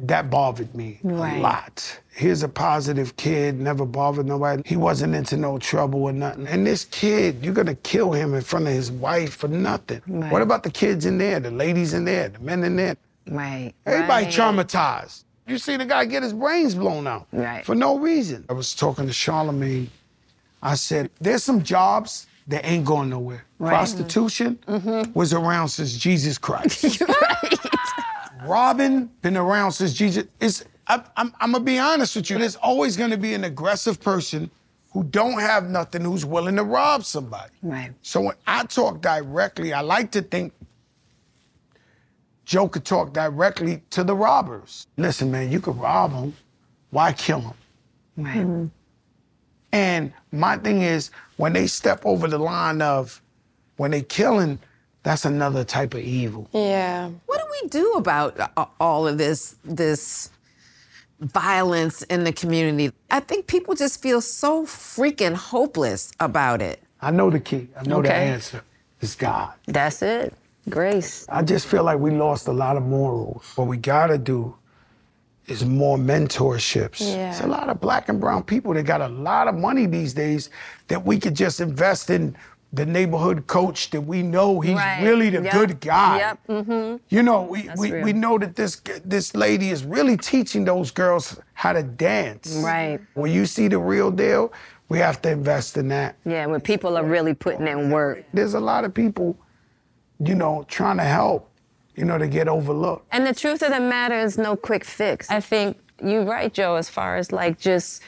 [0.00, 1.36] that bothered me Right.
[1.36, 2.00] a lot.
[2.14, 4.62] Here's a positive kid, never bothered nobody.
[4.66, 6.46] He wasn't into no trouble or nothing.
[6.48, 10.00] And this kid, you're gonna kill him in front of his wife for nothing.
[10.08, 10.32] Right.
[10.32, 12.96] What about the kids in there, the ladies in there, the men in there?
[13.30, 13.72] Right.
[13.86, 14.34] Everybody right.
[14.34, 15.24] traumatized.
[15.46, 17.64] You see the guy get his brains blown out Right.
[17.64, 18.44] for no reason.
[18.48, 19.90] I was talking to Charlemagne.
[20.62, 23.44] I said, there's some jobs that ain't going nowhere.
[23.58, 23.70] Right.
[23.70, 25.12] Prostitution mm-hmm.
[25.12, 27.02] was around since Jesus Christ.
[28.44, 30.24] Robbing been around since Jesus.
[30.40, 32.38] It's I, I'm, I'm gonna be honest with you.
[32.38, 34.50] There's always gonna be an aggressive person
[34.92, 37.52] who don't have nothing who's willing to rob somebody.
[37.62, 37.92] Right.
[38.02, 40.52] So when I talk directly, I like to think
[42.44, 44.88] Joe could talk directly to the robbers.
[44.96, 46.34] Listen, man, you could rob them.
[46.90, 47.54] Why kill them?
[48.16, 48.70] Right.
[49.72, 53.22] And my thing is, when they step over the line of
[53.76, 54.58] when they killing,
[55.02, 56.48] that's another type of evil.
[56.52, 57.08] Yeah.
[57.24, 60.30] What do we do about uh, all of this this
[61.20, 62.92] violence in the community?
[63.10, 66.82] I think people just feel so freaking hopeless about it.
[67.00, 67.68] I know the key.
[67.74, 68.62] I know the answer.
[69.00, 69.54] It's God.
[69.66, 70.34] That's it.
[70.68, 71.24] Grace.
[71.30, 73.50] I just feel like we lost a lot of morals.
[73.56, 74.54] What we gotta do
[75.50, 77.00] is more mentorships.
[77.00, 77.30] Yeah.
[77.30, 80.14] It's a lot of black and brown people that got a lot of money these
[80.14, 80.50] days
[80.88, 82.36] that we could just invest in
[82.72, 85.02] the neighborhood coach that we know he's Right.
[85.02, 85.52] really the Yep.
[85.52, 86.18] good guy.
[86.18, 86.38] Yep.
[86.48, 86.96] Mm-hmm.
[87.08, 88.04] You know, we, That's we, real.
[88.04, 92.60] we know that this this lady is really teaching those girls how to dance.
[92.64, 93.00] Right.
[93.14, 94.52] When you see the real deal,
[94.88, 96.14] we have to invest in that.
[96.24, 98.24] Yeah, when people are really putting in work.
[98.32, 99.36] There's a lot of people,
[100.24, 101.49] you know, trying to help,
[102.00, 103.06] you know, to get overlooked.
[103.12, 105.30] And the truth of the matter is no quick fix.
[105.30, 108.02] I think you're right, Joe, as far as like just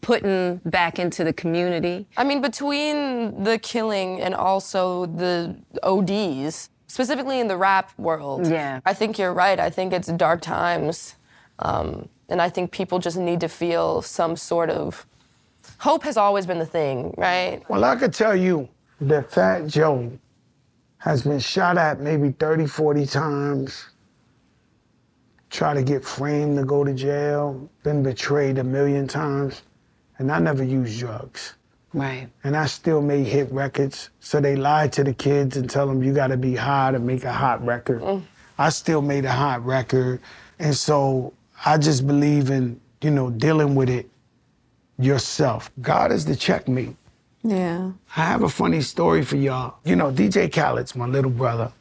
[0.00, 2.06] putting back into the community.
[2.16, 8.80] I mean, between the killing and also the ODs, specifically in the rap world, Yeah.
[8.86, 9.60] I think you're right.
[9.60, 11.16] I think it's dark times.
[11.58, 15.06] Um, and I think people just need to feel some sort of
[15.78, 17.62] hope has always been the thing, right?
[17.68, 18.68] Well, I could tell you
[19.02, 20.10] that Fat Joe
[21.02, 23.86] has been shot at maybe 30, 40 times,
[25.50, 29.62] tried to get framed to go to jail, been betrayed a million times,
[30.18, 31.54] and I never used drugs.
[31.92, 32.28] Right.
[32.44, 34.10] And I still made hit records.
[34.20, 37.24] So they lied to the kids and tell them you gotta be high to make
[37.24, 38.00] a hot record.
[38.00, 38.22] Mm.
[38.56, 40.20] I still made a hot record.
[40.60, 41.34] And so
[41.66, 44.08] I just believe in, you know, dealing with it
[44.98, 45.68] yourself.
[45.80, 46.94] God is the checkmate.
[47.44, 47.92] Yeah.
[48.16, 49.78] I have a funny story for y'all.
[49.84, 51.72] You know, DJ Khaled's my little brother,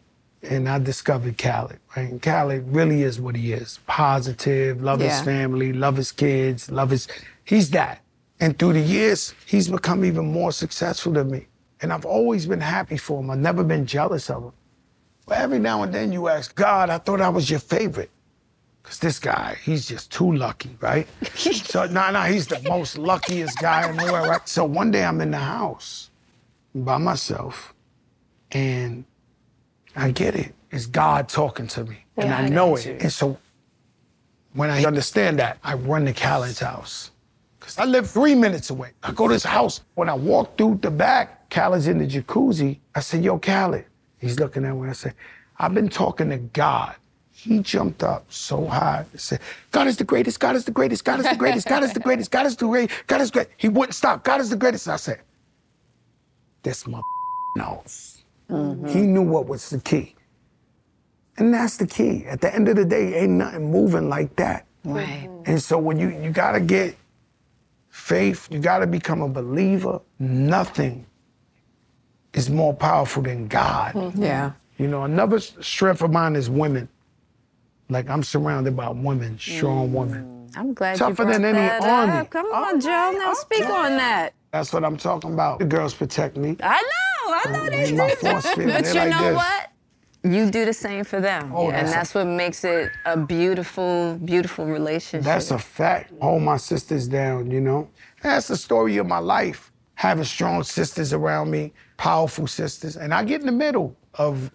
[0.44, 2.10] and I discovered Khaled, right?
[2.10, 6.90] And Khaled really is what he is positive, love his family, love his kids, love
[6.92, 7.08] his.
[7.46, 8.02] He's that.
[8.40, 11.48] And through the years, he's become even more successful than me.
[11.82, 13.30] And I've always been happy for him.
[13.30, 14.52] I've never been jealous of him.
[15.28, 18.10] But every now and then you ask, God, I thought I was your favorite.
[18.82, 21.08] Because this guy, he's just too lucky, right?
[21.36, 24.48] so, no, no, he's the most luckiest guy in the world, right?
[24.50, 26.10] So one day I'm in the house
[26.74, 27.74] by myself
[28.52, 29.06] and
[29.96, 30.54] I get it.
[30.72, 32.06] It's God talking to me.
[32.18, 32.86] and I I know it.
[32.86, 32.98] you.
[33.02, 33.38] And so
[34.54, 37.12] when I understand that, I run to Khaled's house.
[37.60, 38.92] Because I live three minutes away.
[39.04, 39.82] I go to his house.
[39.94, 42.80] When I walk through the back, Khaled's in the jacuzzi.
[42.96, 43.86] I said, Yo, Khaled.
[44.18, 44.90] He's looking at me.
[44.90, 45.14] I said,
[45.60, 46.96] I've been talking to God.
[47.44, 49.40] He jumped up so high and said,
[49.72, 52.00] God is the greatest, God is the greatest, God is the greatest, God is the
[52.00, 53.48] greatest, God is the greatest, God is great.
[53.58, 54.24] He wouldn't stop.
[54.24, 54.88] God is the greatest.
[54.88, 55.22] I said,
[56.62, 57.02] This my
[57.58, 58.22] knows.
[58.48, 59.14] He mm-hmm.
[59.14, 60.16] knew what was the key.
[61.38, 62.26] And that's the key.
[62.28, 64.68] At the end of the day, ain't nothing moving like that.
[64.84, 65.28] Right.
[65.28, 65.44] Mm-hmm.
[65.48, 66.96] And so when you you gotta get
[67.90, 70.00] faith, you gotta become a believer.
[70.20, 71.08] Nothing
[72.34, 73.96] is more powerful than God.
[73.96, 74.22] Mm-hmm.
[74.22, 74.52] Yeah.
[74.78, 76.88] You know, another strength of mine is women.
[77.92, 79.92] Like I'm surrounded by women, strong mm.
[79.92, 80.50] women.
[80.56, 82.14] I'm glad Tougher you than any that army.
[82.14, 82.30] Up.
[82.30, 83.14] Come on, Joe.
[83.18, 84.34] Now speak on that.
[84.54, 85.60] That's what I'm talking about.
[85.60, 86.56] The girls protect me.
[86.64, 87.34] I know.
[87.34, 88.16] I know they They my do.
[88.22, 89.36] But They you like know this.
[89.36, 89.68] what?
[90.24, 91.52] You do the same for them.
[91.54, 95.26] Oh, and that's a- that's what makes it a beautiful, beautiful relationship.
[95.26, 96.14] That's a fact.
[96.22, 97.90] Hold my sisters down, you know?
[98.22, 99.72] That's the story of my life.
[99.96, 102.96] Having strong sisters around me, powerful sisters.
[102.98, 104.52] And I get in the middle of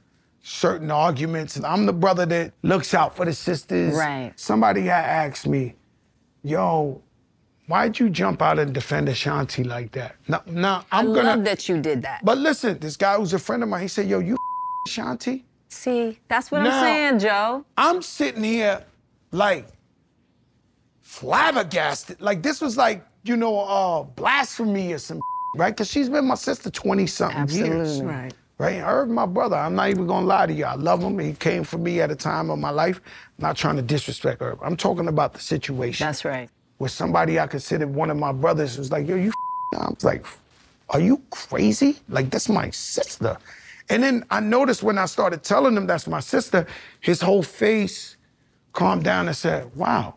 [0.46, 1.56] certain arguments.
[1.56, 3.94] And I'm the brother that looks out for the sisters.
[3.94, 4.32] Right.
[4.36, 5.74] Somebody had asked me,
[6.44, 7.02] yo,
[7.66, 10.14] why'd you jump out and defend Ashanti like that?
[10.28, 11.18] No, no, I'm I gonna.
[11.30, 12.24] I love that you did that.
[12.24, 14.36] But listen, this guy who's a friend of mine, he said, yo, you
[14.86, 15.44] Ashanti?
[15.68, 17.64] See, that's what Now- I'm saying, Joe.
[17.76, 18.84] I'm sitting here
[19.32, 19.66] like
[21.02, 22.20] flabbergasted.
[22.20, 25.20] Like this was like, you know, uh, blasphemy or some
[25.56, 25.70] right?
[25.70, 27.70] Because she's been my sister 20 something years.
[27.98, 28.06] Absolutely.
[28.06, 28.34] Right.
[28.58, 28.76] Right?
[28.76, 30.64] Herb, my brother, I'm not even gonna lie to you.
[30.64, 31.18] I love him.
[31.18, 33.00] He came for me at a time of my life.
[33.38, 34.58] I'm not trying to disrespect Herb.
[34.62, 36.06] I'm talking about the situation.
[36.06, 36.48] That's right.
[36.78, 39.32] Where somebody I considered one of my brothers was like, yo, you
[39.74, 40.24] I was like,
[40.90, 41.96] are you crazy?
[42.08, 43.36] Like, that's my sister.
[43.90, 46.66] And then I noticed when I started telling him that's my sister,
[47.00, 48.16] his whole face
[48.72, 50.16] calmed down and said, wow,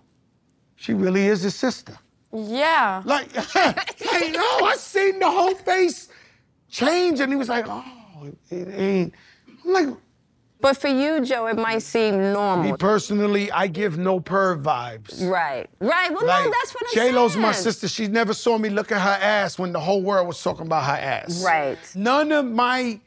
[0.75, 1.97] she really is his sister.
[2.31, 3.01] Yeah.
[3.05, 6.09] Like, hey, no, I seen the whole face
[6.69, 7.19] change?
[7.19, 7.83] And he was like, oh,
[8.49, 9.13] it ain't.
[9.65, 9.87] I'm like,
[10.61, 12.71] But for you, Joe, it might seem normal.
[12.71, 15.25] me personally, I give no perv vibes.
[15.25, 15.69] Right.
[15.79, 16.11] Right.
[16.13, 17.41] Well, Like, no, that's what I'm J Lo's saying.
[17.41, 17.87] my sister.
[17.87, 20.83] She never saw me look at her ass when the whole world was talking about
[20.85, 21.43] her ass.
[21.43, 21.77] Right.
[21.95, 22.99] None of my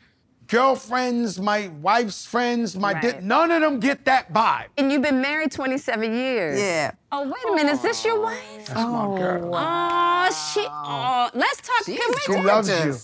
[0.48, 4.66] girlfriends, my wife's friends, my di- none of them get that vibe.
[4.76, 6.60] And you've been married 27 years.
[6.60, 6.90] Yeah.
[7.10, 7.72] Oh, wait a minute.
[7.74, 8.66] Is this your wife?
[8.66, 9.50] That's my girl.
[9.54, 10.66] Oh, she.
[10.68, 11.84] Oh, let's talk.
[11.86, 12.44] Can we She talk?
[12.44, 12.94] loves you.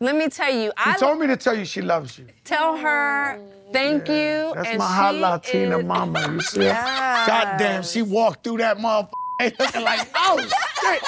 [0.00, 0.70] Let me tell you.
[0.84, 2.26] She I told me to tell you she loves you.
[2.44, 3.40] tell her
[3.72, 4.52] thank you.
[4.54, 6.20] That's my hot Latina is- mama.
[6.32, 6.64] You see?
[6.64, 7.24] her?
[7.26, 9.10] Goddamn, she walked through that motherfucker
[9.58, 10.38] looking like, oh
[10.80, 11.02] shit,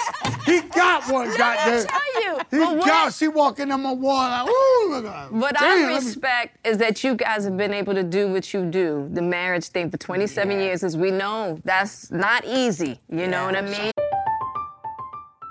[0.47, 1.29] he got one.
[1.37, 1.87] Goddamn.
[1.87, 3.13] tell you, He what- got.
[3.15, 5.31] She walking on my wall like, ooh, my God.
[5.33, 8.29] What Damn, I let me- respect is that you guys have been able to do
[8.33, 13.01] what you do, the marriage thing for 27 years, as we know that's not easy.
[13.11, 13.93] You know what I mean?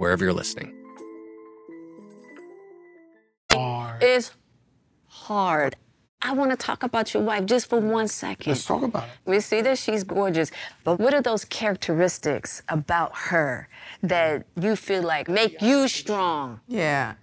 [0.00, 0.74] wherever you're listening.
[4.00, 4.32] It's
[5.06, 5.76] hard.
[6.22, 8.50] I want to talk about your wife just for one second.
[8.50, 9.10] Let's talk about it.
[9.26, 10.50] We see that she's gorgeous,
[10.84, 13.68] but what are those characteristics about her
[14.02, 16.60] that you feel like make you strong?
[16.66, 17.14] Yeah.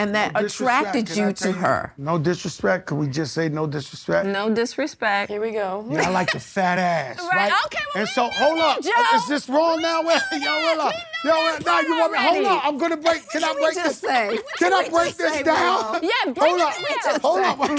[0.00, 1.92] And that No attracted can I you to her.
[1.98, 2.86] No disrespect.
[2.86, 4.26] Can we just say no disrespect?
[4.26, 5.30] No disrespect.
[5.30, 5.84] Here we go.
[5.90, 7.18] Yeah, I like the fat ass.
[7.20, 7.52] Right, Right.
[7.66, 8.82] okay, And so, hold up.
[8.82, 8.90] Joe.
[9.16, 10.02] Is this wrong now?
[10.02, 10.94] Wait, Yo, hold up.
[11.24, 12.18] Yo, wait, now you want me?
[12.18, 12.46] Hold already.
[12.46, 12.64] up.
[12.66, 13.28] I'm gonna break.
[13.28, 13.98] Can I break did we this?
[13.98, 14.38] say?
[14.58, 16.00] Can I break this down?
[16.02, 16.74] Yeah, break hold it up.
[17.04, 17.20] down.
[17.20, 17.58] Hold up.
[17.58, 17.76] Break it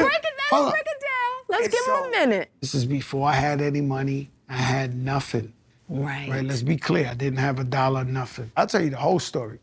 [0.51, 0.69] down.
[0.69, 1.31] Break it down.
[1.49, 2.51] Let's give him a minute.
[2.61, 4.29] This is before I had any money.
[4.47, 5.53] I had nothing.
[5.89, 6.29] Right.
[6.29, 6.45] Right.
[6.45, 7.07] Let's be clear.
[7.09, 8.51] I didn't have a dollar, nothing.
[8.55, 9.59] I'll tell you the whole story.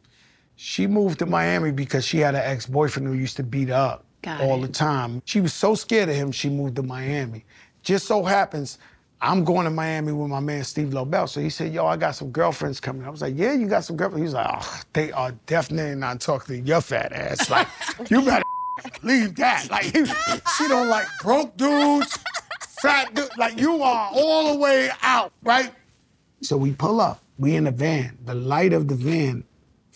[0.60, 4.04] She moved to Miami because she had an ex-boyfriend who used to beat her up
[4.22, 4.66] Got all it.
[4.66, 5.22] the time.
[5.24, 7.44] She was so scared of him, she moved to Miami.
[7.84, 8.78] Just so happens,
[9.20, 11.28] I'm going to Miami with my man Steve Lobel.
[11.28, 13.84] So he said, "Yo, I got some girlfriends coming." I was like, "Yeah, you got
[13.84, 17.48] some girlfriends." He was like, "Oh, they are definitely not talking to your fat ass.
[17.50, 17.68] Like,
[18.10, 18.44] you better
[19.04, 19.70] leave that.
[19.70, 19.84] Like,
[20.56, 22.18] she don't like broke dudes,
[22.82, 23.30] fat dudes.
[23.38, 25.70] Like, you are all the way out, right?"
[26.42, 27.22] So we pull up.
[27.38, 28.18] We in the van.
[28.24, 29.44] The light of the van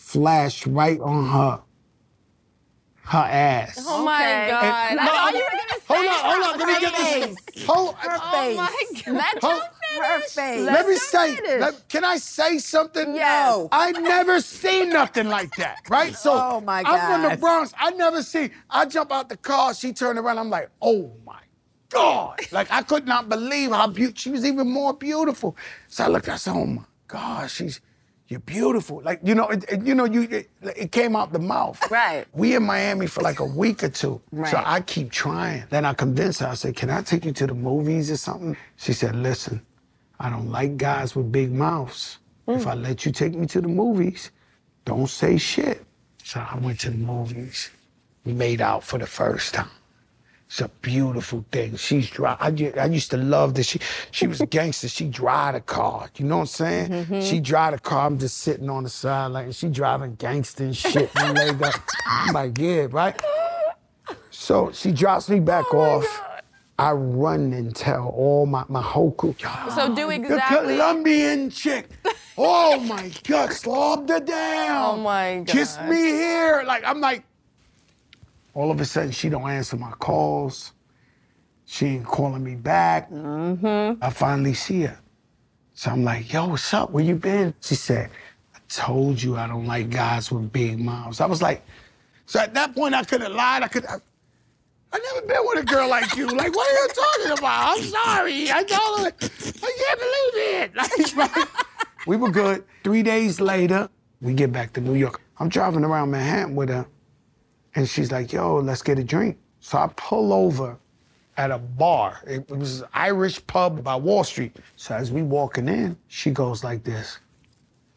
[0.03, 1.61] flashed right on her,
[3.05, 3.83] her ass.
[3.87, 4.47] Oh my Okay.
[4.51, 4.91] God.
[4.91, 6.59] And- I thought you were going to say Hold on, hold on.
[6.59, 7.65] Let me get this.
[7.67, 8.57] Hold, Her Oh face.
[8.57, 9.15] my God.
[9.15, 9.61] Let Hold-
[10.03, 10.65] Her face.
[10.65, 13.15] Let me say, let- can I say something?
[13.15, 13.67] Yes.
[13.71, 16.13] I never seen nothing like that, right?
[16.15, 16.93] So Oh, my god!
[16.93, 17.73] I'm from the Bronx.
[17.79, 18.51] I never see.
[18.69, 19.73] I jump out the car.
[19.73, 20.37] She turned around.
[20.39, 21.39] I'm like, oh my
[21.89, 22.39] God!
[22.51, 24.17] Like I could not believe how beautiful.
[24.19, 25.55] She was even more beautiful.
[25.87, 26.27] So I looked.
[26.29, 27.79] I said, oh my God, she's.
[28.33, 28.99] You're beautiful.
[29.03, 31.79] Like you know, it, it- you know, you it, it came out the mouth.
[31.91, 32.25] Right.
[32.33, 34.19] We in Miami for like a week or two.
[34.31, 34.49] Right.
[34.49, 35.65] So I keep trying.
[35.69, 36.47] Then I convinced her.
[36.47, 39.61] I said, "Can I take you to the movies or something?" She said, "Listen,
[40.19, 42.17] I don't like guys with big mouths.
[42.47, 42.71] If mm.
[42.71, 44.31] I let you take me to the movies,
[44.83, 45.85] don't say shit."
[46.23, 47.69] So I went to the movies.
[48.25, 49.69] We made out for the first time.
[50.53, 51.77] It's a beautiful thing.
[51.77, 52.37] She's dry.
[52.39, 52.49] I,
[52.79, 53.79] I used to love that she
[54.11, 54.87] she was a gangster.
[54.87, 56.11] She drive the car.
[56.15, 56.89] You know what I'm saying?
[56.91, 57.27] Mhm.
[57.27, 58.05] She drive the car.
[58.05, 61.09] I'm just sitting on the side like and she driving gangster and shit.
[61.15, 61.73] and leg up.
[62.05, 63.19] I'm like, yeah, right?
[64.29, 66.05] So she drops me back off.
[66.77, 69.35] I run and tell all my, my whole crew.
[69.73, 70.75] So do exactly.
[70.75, 70.81] The.
[70.83, 71.89] Colombian chick.
[72.35, 74.95] Oh my God, slobbed her down.
[74.95, 76.63] Oh my Kiss me here.
[76.65, 77.25] Like, I'm like,
[78.53, 80.73] all of a sudden, she don't answer my calls.
[81.65, 83.09] She ain't calling me back.
[83.09, 84.03] Mm-hmm.
[84.03, 84.99] I finally see her.
[85.73, 86.91] So I'm like, yo, what's up?
[86.91, 87.53] Where you been?
[87.61, 88.11] She said,
[88.53, 91.19] I told you I don't like guys with big mouths.
[91.19, 91.65] I was like,
[92.25, 93.63] so at that point, I could have lied.
[93.63, 93.95] I could I,
[94.91, 96.27] I never been with a girl like you.
[96.27, 97.77] Like, what are you talking about?
[97.77, 98.51] I'm sorry.
[98.51, 100.75] I told her, I can't believe it.
[100.75, 101.47] Like, like,
[102.05, 102.63] we were good.
[102.83, 103.89] Three days later,
[104.21, 105.21] we get back to New York.
[105.39, 106.85] I'm driving around Manhattan with her,
[107.75, 109.37] and she's like, yo, let's get a drink.
[109.59, 110.77] So I pull over
[111.37, 112.19] at a bar.
[112.27, 114.57] It was an Irish pub by Wall Street.
[114.75, 117.19] So as we walking in, she goes like this,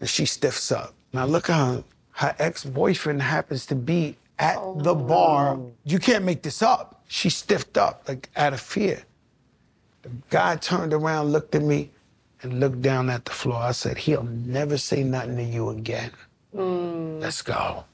[0.00, 0.94] and she stiffs up.
[1.12, 1.84] Now look at her.
[2.12, 4.80] Her ex-boyfriend happens to be at oh.
[4.80, 5.58] the bar.
[5.84, 7.02] You can't make this up.
[7.08, 9.02] She stiffed up, like out of fear.
[10.02, 11.90] The guy turned around, looked at me,
[12.42, 13.56] and looked down at the floor.
[13.56, 16.10] I said, he'll never say nothing to you again.
[16.54, 17.20] Mm.
[17.20, 17.84] Let's go.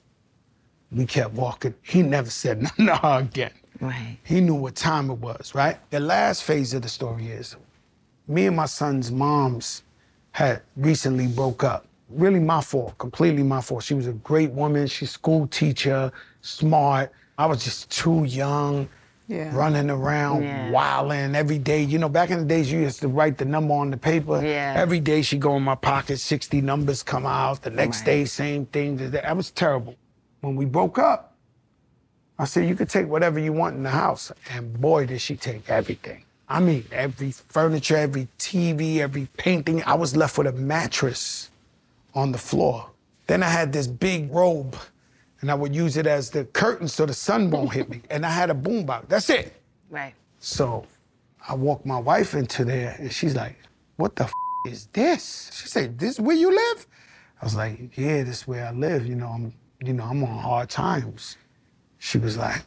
[0.94, 1.74] We kept walking.
[1.82, 3.52] He never said no again.
[3.80, 4.18] Right.
[4.24, 5.78] He knew what time it was, right?
[5.90, 7.56] The last phase of the story is
[8.28, 9.82] me and my son's moms
[10.32, 11.86] had recently broke up.
[12.10, 13.82] Really my fault, completely my fault.
[13.82, 14.86] She was a great woman.
[14.86, 16.12] She's a school teacher,
[16.42, 17.10] smart.
[17.38, 18.88] I was just too young,
[19.28, 19.50] Yeah.
[19.56, 20.70] running around, Yeah.
[20.70, 21.82] wilding every day.
[21.82, 24.44] You know, back in the days, you used to write the number on the paper.
[24.44, 24.74] Yeah.
[24.76, 27.62] Every day she go in my pocket, 60 numbers come out.
[27.62, 28.06] The next Right.
[28.06, 28.98] day, same thing.
[29.10, 29.96] That was terrible.
[30.42, 31.34] When we broke up,
[32.38, 34.32] I said, you could take whatever you want in the house.
[34.50, 36.24] And boy, did she take everything.
[36.48, 39.82] I mean, every furniture, every TV, every painting.
[39.84, 41.50] I was left with a mattress
[42.14, 42.90] on the floor.
[43.28, 44.76] Then I had this big robe,
[45.40, 48.02] and I would use it as the curtain so the sun won't hit me.
[48.10, 49.08] And I had a boombox.
[49.08, 49.54] That's it.
[49.88, 50.14] Right.
[50.40, 50.84] So
[51.48, 53.56] I walked my wife into there, and she's like,
[53.96, 54.32] what the f-
[54.68, 55.50] is this?
[55.54, 56.86] She said, this where you live?
[57.40, 59.06] I was like, yeah, this is where I live.
[59.06, 59.54] You know, I'm,
[59.84, 61.36] you know, I'm on hard times.
[61.98, 62.62] She was like,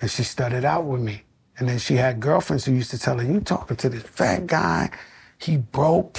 [0.00, 1.22] and she started out with me.
[1.58, 4.46] And then she had girlfriends who used to tell her, you talking to this fat
[4.46, 4.90] guy,
[5.38, 6.18] he broke,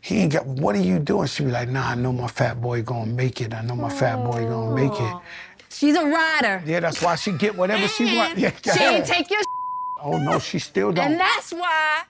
[0.00, 1.26] he ain't got, what are you doing?
[1.26, 3.52] She was like, nah, I know my fat boy gonna make it.
[3.52, 5.16] I know my fat boy gonna make it.
[5.70, 6.62] She's a rider.
[6.64, 8.38] Yeah, that's why she get whatever she want.
[8.38, 9.40] Yeah, She ain't take your
[10.02, 11.12] Oh no, she still don't.
[11.12, 12.02] and that's why.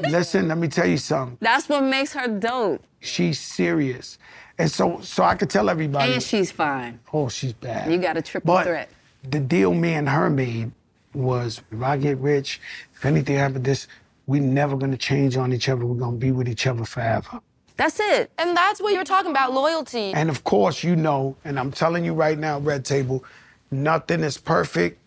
[0.00, 1.36] Listen, let me tell you something.
[1.40, 2.82] That's what makes her dope.
[3.00, 4.18] She's serious.
[4.58, 6.12] And so so I could tell everybody.
[6.14, 6.98] And she's fine.
[7.12, 7.90] Oh, she's bad.
[7.90, 8.90] You got a triple But threat.
[9.28, 10.72] the deal me and her made
[11.14, 12.60] was if I get rich,
[12.94, 13.88] if anything happens, this,
[14.26, 15.84] we never gonna change on each other.
[15.86, 17.40] We're gonna be with each other forever.
[17.76, 18.32] That's it.
[18.38, 20.12] And that's what you're talking about loyalty.
[20.12, 23.24] And of course, you know, and I'm telling you right now, Red Table,
[23.70, 24.98] nothing is perfect,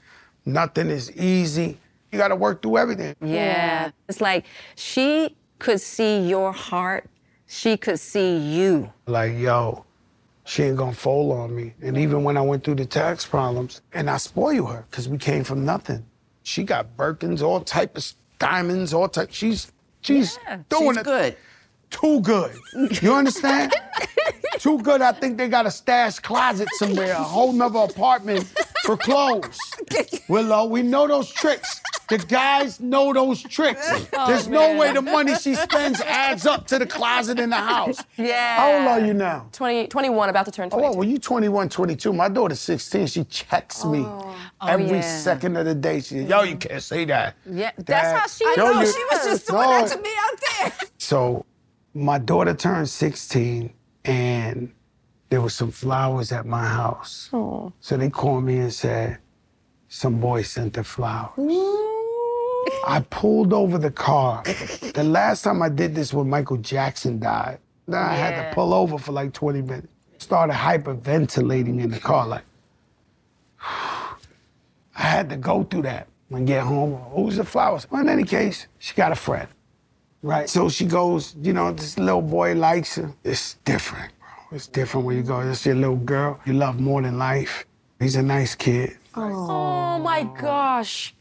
[0.46, 1.78] nothing is easy.
[2.12, 3.16] You gotta work through everything.
[3.22, 3.92] Yeah.
[4.08, 4.46] It's like
[4.76, 7.08] she could see your heart.
[7.54, 8.94] She could see you.
[9.08, 9.84] Like, yo,
[10.46, 11.74] she ain't gonna fold on me.
[11.82, 15.18] And even when I went through the tax problems, and I spoil her, because we
[15.18, 16.06] came from nothing.
[16.44, 19.34] She got Birkins, all type of diamonds, all type.
[19.34, 20.40] She's she's
[20.70, 21.36] doing she's it good.
[21.90, 22.56] Too good.
[23.02, 23.74] You understand?
[24.60, 25.02] Too good.
[25.02, 28.46] I think they got a stash closet somewhere, a whole nother apartment
[28.86, 29.60] for clothes.
[30.30, 31.81] Willow, we know those tricks.
[32.12, 33.90] The guys know those tricks.
[34.14, 37.56] Oh, There's no way the money she spends adds up to the closet in the
[37.56, 38.04] house.
[38.18, 38.58] Yeah.
[38.58, 39.48] How old are you now?
[39.54, 40.98] 20, 21, about to turn Oh, 22.
[41.00, 42.12] well, you 21, 22.
[42.12, 43.08] My daughter's 16.
[43.08, 44.36] She checks me oh.
[44.60, 45.02] Oh, every Oh, yeah.
[45.02, 46.02] second of the day.
[46.02, 47.36] She, yo, you can't say that.
[47.46, 48.88] Yeah, Dad, that's how she yo, knows.
[48.90, 49.70] you- She was just doing No.
[49.88, 50.90] that to me out there.
[50.98, 51.46] So
[51.94, 53.72] my daughter turned 16
[54.04, 54.74] and
[55.30, 57.30] there was some flowers at my house.
[57.32, 57.72] Oh.
[57.80, 59.20] So they called me and said,
[59.88, 61.32] some boy sent the flowers.
[62.86, 64.44] I pulled over the car.
[64.94, 68.74] The last time I did this when Michael Jackson died, then I had to pull
[68.74, 69.88] over for like 20 minutes.
[70.18, 72.44] Started hyperventilating in the car, like,
[73.62, 74.16] I
[74.96, 76.96] had to go through that and get home.
[77.12, 77.90] Who's the flowers?
[77.90, 79.48] Well, in any case, she got a friend.
[80.22, 80.48] Right.
[80.48, 83.12] So she goes, you know, this little boy likes her.
[83.24, 84.56] It's different, bro.
[84.56, 87.66] It's different when you go, it's your little girl you love more than life.
[88.00, 88.98] He's a nice kid.
[89.16, 91.16] Oh my gosh.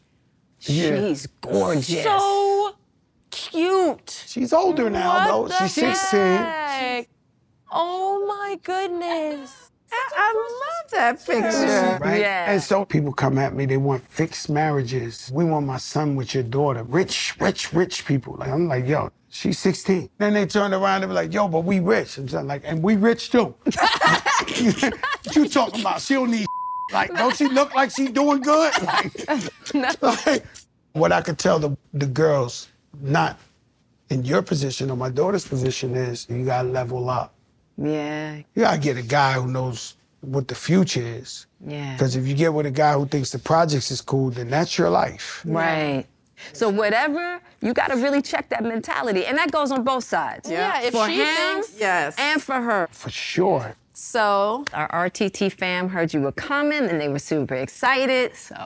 [0.62, 1.08] Yeah.
[1.08, 2.04] She's gorgeous.
[2.04, 2.74] So
[3.30, 4.24] cute.
[4.26, 5.48] She's older now, though.
[5.48, 7.06] the She's 16.
[7.72, 9.70] Oh my goodness.
[9.92, 11.98] I love that picture.
[12.04, 12.20] Right?
[12.20, 12.52] Yeah.
[12.52, 15.30] And so people come at me, they want fixed marriages.
[15.32, 16.84] We want my son with your daughter.
[16.84, 18.36] Rich, rich, rich people.
[18.38, 20.10] Like I'm like, yo, she's 16.
[20.18, 22.18] Then they turn around and be like, yo, but we rich.
[22.18, 23.54] I'm just like, and we rich too.
[23.64, 23.76] what
[25.36, 26.00] you talking about?
[26.00, 26.46] She don't need
[26.92, 28.72] like, don't she look like she doing good?
[28.82, 29.49] Like,
[30.02, 30.44] like,
[30.92, 32.68] what I could tell the, the girls,
[33.00, 33.38] not
[34.10, 37.34] in your position or my daughter's position, is you gotta level up.
[37.78, 38.36] Yeah.
[38.36, 41.46] You gotta get a guy who knows what the future is.
[41.66, 41.92] Yeah.
[41.94, 44.76] Because if you get with a guy who thinks the projects is cool, then that's
[44.76, 45.42] your life.
[45.46, 46.04] Right.
[46.52, 50.50] So whatever, you got to really check that mentality, and that goes on both sides.
[50.50, 51.26] Yeah, if for she him,
[51.62, 52.16] thinks- Yes.
[52.18, 52.88] and for her.
[52.90, 53.76] For sure.
[53.92, 58.34] So our RTT fam heard you were coming, and they were super excited.
[58.34, 58.56] So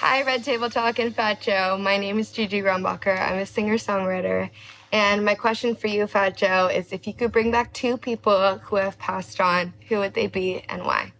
[0.00, 1.76] Hi, Red Table Talk and Fat Joe.
[1.78, 3.20] My name is Gigi Rumbacher.
[3.20, 4.48] I'm a singer songwriter.
[4.92, 8.56] And my question for you, Fat Joe, is if you could bring back two people
[8.56, 11.12] who have passed on, who would they be and why?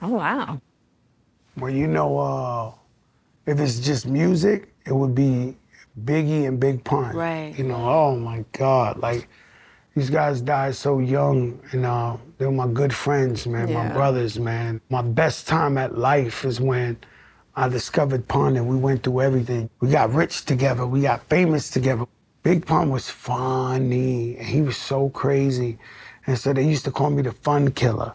[0.00, 0.62] Oh, wow.
[1.58, 2.72] Well, you know, uh,
[3.44, 5.54] if it's just music, it would be
[6.02, 7.14] Biggie and Big Pun.
[7.14, 7.54] Right.
[7.54, 8.98] You know, oh my God.
[8.98, 9.28] Like,
[9.94, 14.38] these guys died so young, and uh, they were my good friends, man, my brothers,
[14.38, 14.80] man.
[14.88, 16.96] My best time at life is when
[17.54, 19.68] I discovered Pun and we went through everything.
[19.80, 22.06] We got rich together, we got famous together.
[22.42, 25.78] Big Pun was funny, and he was so crazy.
[26.26, 28.14] And so they used to call me the fun killer.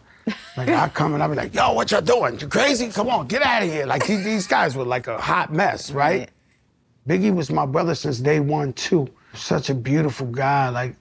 [0.56, 2.38] Like I come and I be like, yo, what y'all doing?
[2.38, 2.88] You crazy?
[2.90, 3.86] Come on, get out of here.
[3.86, 6.28] Like these, these guys were like a hot mess, right?
[7.08, 9.08] Biggie was my brother since day one too.
[9.32, 10.68] Such a beautiful guy.
[10.68, 10.96] Like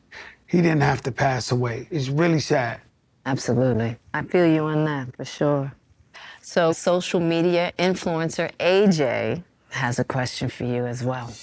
[0.45, 1.87] he didn't have to pass away.
[1.91, 2.79] It's really sad.
[3.25, 3.97] Absolutely.
[4.13, 5.73] I feel you on that for sure.
[6.49, 11.33] So, social media influencer AJ has a question for you as well.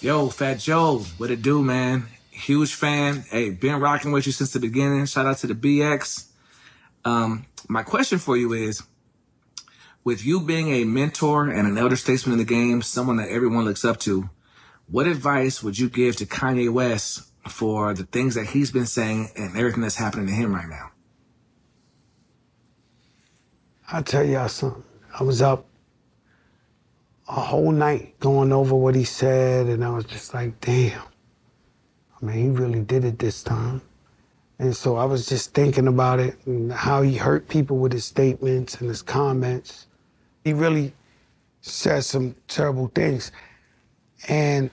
[0.00, 2.06] Yo, Fat Joe, what it do, man?
[2.30, 3.24] Huge fan.
[3.28, 5.06] Hey, been rocking with you since the beginning.
[5.06, 6.26] Shout out to the BX.
[7.04, 8.84] Um, my question for you is,
[10.04, 13.64] with you being a mentor and an elder statesman in the game, someone that everyone
[13.64, 14.30] looks up to,
[14.88, 19.30] what advice would you give to Kanye West for the things that he's been saying
[19.34, 20.91] and everything that's happening to him right now?
[23.92, 24.82] I'll tell y'all something.
[25.20, 25.66] I was up
[27.28, 30.98] a whole night going over what he said, and I was just like, damn.
[30.98, 33.82] I mean, he really did it this time.
[34.58, 38.06] And so I was just thinking about it and how he hurt people with his
[38.06, 39.88] statements and his comments.
[40.42, 40.94] He really
[41.60, 43.30] said some terrible things.
[44.26, 44.70] And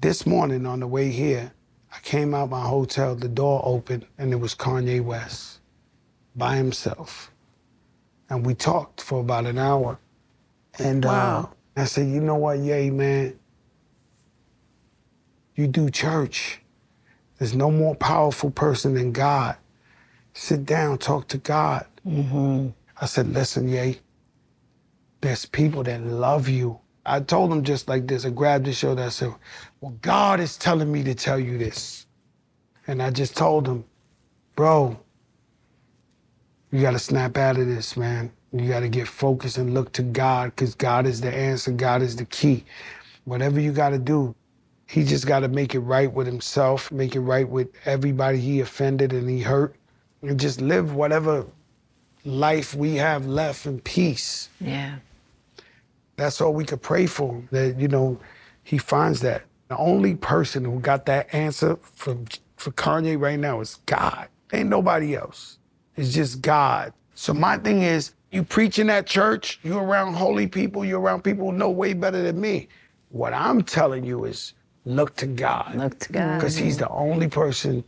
[0.00, 1.52] this morning on the way here,
[1.94, 5.60] I came out my hotel, the door opened, and it was Kanye West
[6.34, 7.31] by himself.
[8.32, 9.98] And we talked for about an hour.
[10.78, 11.44] And uh,
[11.76, 13.38] I said, you know what, yay, man?
[15.54, 16.62] You do church.
[17.38, 19.56] There's no more powerful person than God.
[20.32, 21.84] Sit down, talk to God.
[22.08, 22.68] Mm-hmm.
[22.98, 24.00] I said, listen, yay,
[25.20, 26.80] there's people that love you.
[27.04, 28.24] I told him just like this.
[28.24, 29.02] I grabbed his shoulder.
[29.02, 29.34] I said,
[29.82, 32.06] well, God is telling me to tell you this.
[32.86, 33.84] And I just told him,
[34.56, 34.98] bro,
[36.72, 38.32] you got to snap out of this, man.
[38.52, 41.70] You got to get focused and look to God because God is the answer.
[41.70, 42.64] God is the key.
[43.24, 44.34] Whatever you got to do,
[44.86, 48.60] he just got to make it right with himself, make it right with everybody he
[48.60, 49.76] offended and he hurt,
[50.22, 51.46] and just live whatever
[52.24, 54.48] life we have left in peace.
[54.60, 54.96] Yeah.
[56.16, 58.18] That's all we could pray for that, you know,
[58.64, 59.42] he finds that.
[59.68, 62.16] The only person who got that answer for,
[62.56, 64.28] for Kanye right now is God.
[64.52, 65.58] Ain't nobody else.
[65.96, 66.92] It's just God.
[67.14, 71.50] So my thing is, you preaching at church, you around holy people, you around people
[71.50, 72.68] who know way better than me.
[73.10, 74.54] What I'm telling you is
[74.86, 75.74] look to God.
[75.76, 76.36] Look to God.
[76.36, 77.84] Because he's the only person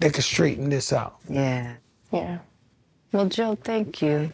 [0.00, 1.16] that can straighten this out.
[1.28, 1.74] Yeah.
[2.10, 2.38] Yeah.
[3.12, 4.32] Well, Joe, thank you.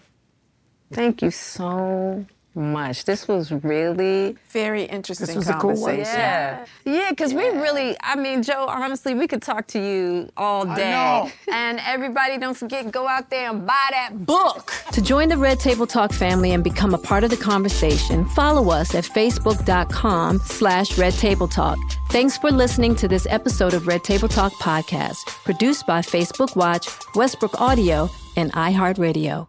[0.92, 2.24] Thank you so
[2.56, 3.04] much.
[3.04, 5.90] This was really very interesting This was a cool one.
[5.96, 6.18] conversation.
[6.18, 6.66] Yeah.
[6.84, 10.76] Yeah, because we really, I mean, Joe, honestly, we could talk to you all I
[10.76, 10.90] day.
[10.90, 11.30] know.
[11.52, 14.72] And everybody, don't forget, go out there and buy that book.
[14.92, 18.70] To join the Red Table Talk family and become a part of the conversation, follow
[18.70, 21.78] us at facebook.com slash Red Table Talk.
[22.10, 26.88] Thanks for listening to this episode of Red Table Talk podcast, produced by Facebook Watch,
[27.14, 29.48] Westbrook Audio, and iHeartRadio.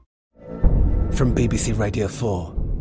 [1.13, 2.53] From BBC Radio 4,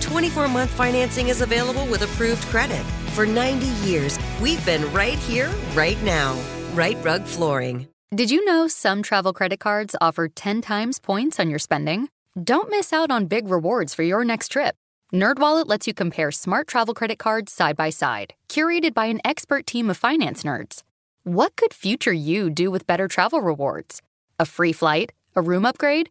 [0.00, 2.84] 24 month financing is available with approved credit.
[3.14, 6.38] For 90 years, we've been right here, right now.
[6.74, 7.88] Rite Rug Flooring.
[8.14, 12.08] Did you know some travel credit cards offer 10 times points on your spending?
[12.42, 14.74] Don't miss out on big rewards for your next trip.
[15.12, 19.66] NerdWallet lets you compare smart travel credit cards side by side, curated by an expert
[19.66, 20.82] team of finance nerds.
[21.24, 24.02] What could future you do with better travel rewards?
[24.38, 25.12] A free flight?
[25.36, 26.10] A room upgrade?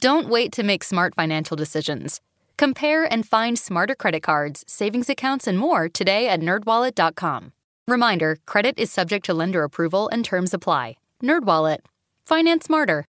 [0.00, 2.20] Don't wait to make smart financial decisions.
[2.62, 7.52] Compare and find smarter credit cards, savings accounts, and more today at nerdwallet.com.
[7.88, 10.94] Reminder, credit is subject to lender approval and terms apply.
[11.24, 11.78] NerdWallet.
[12.24, 13.04] Finance smarter.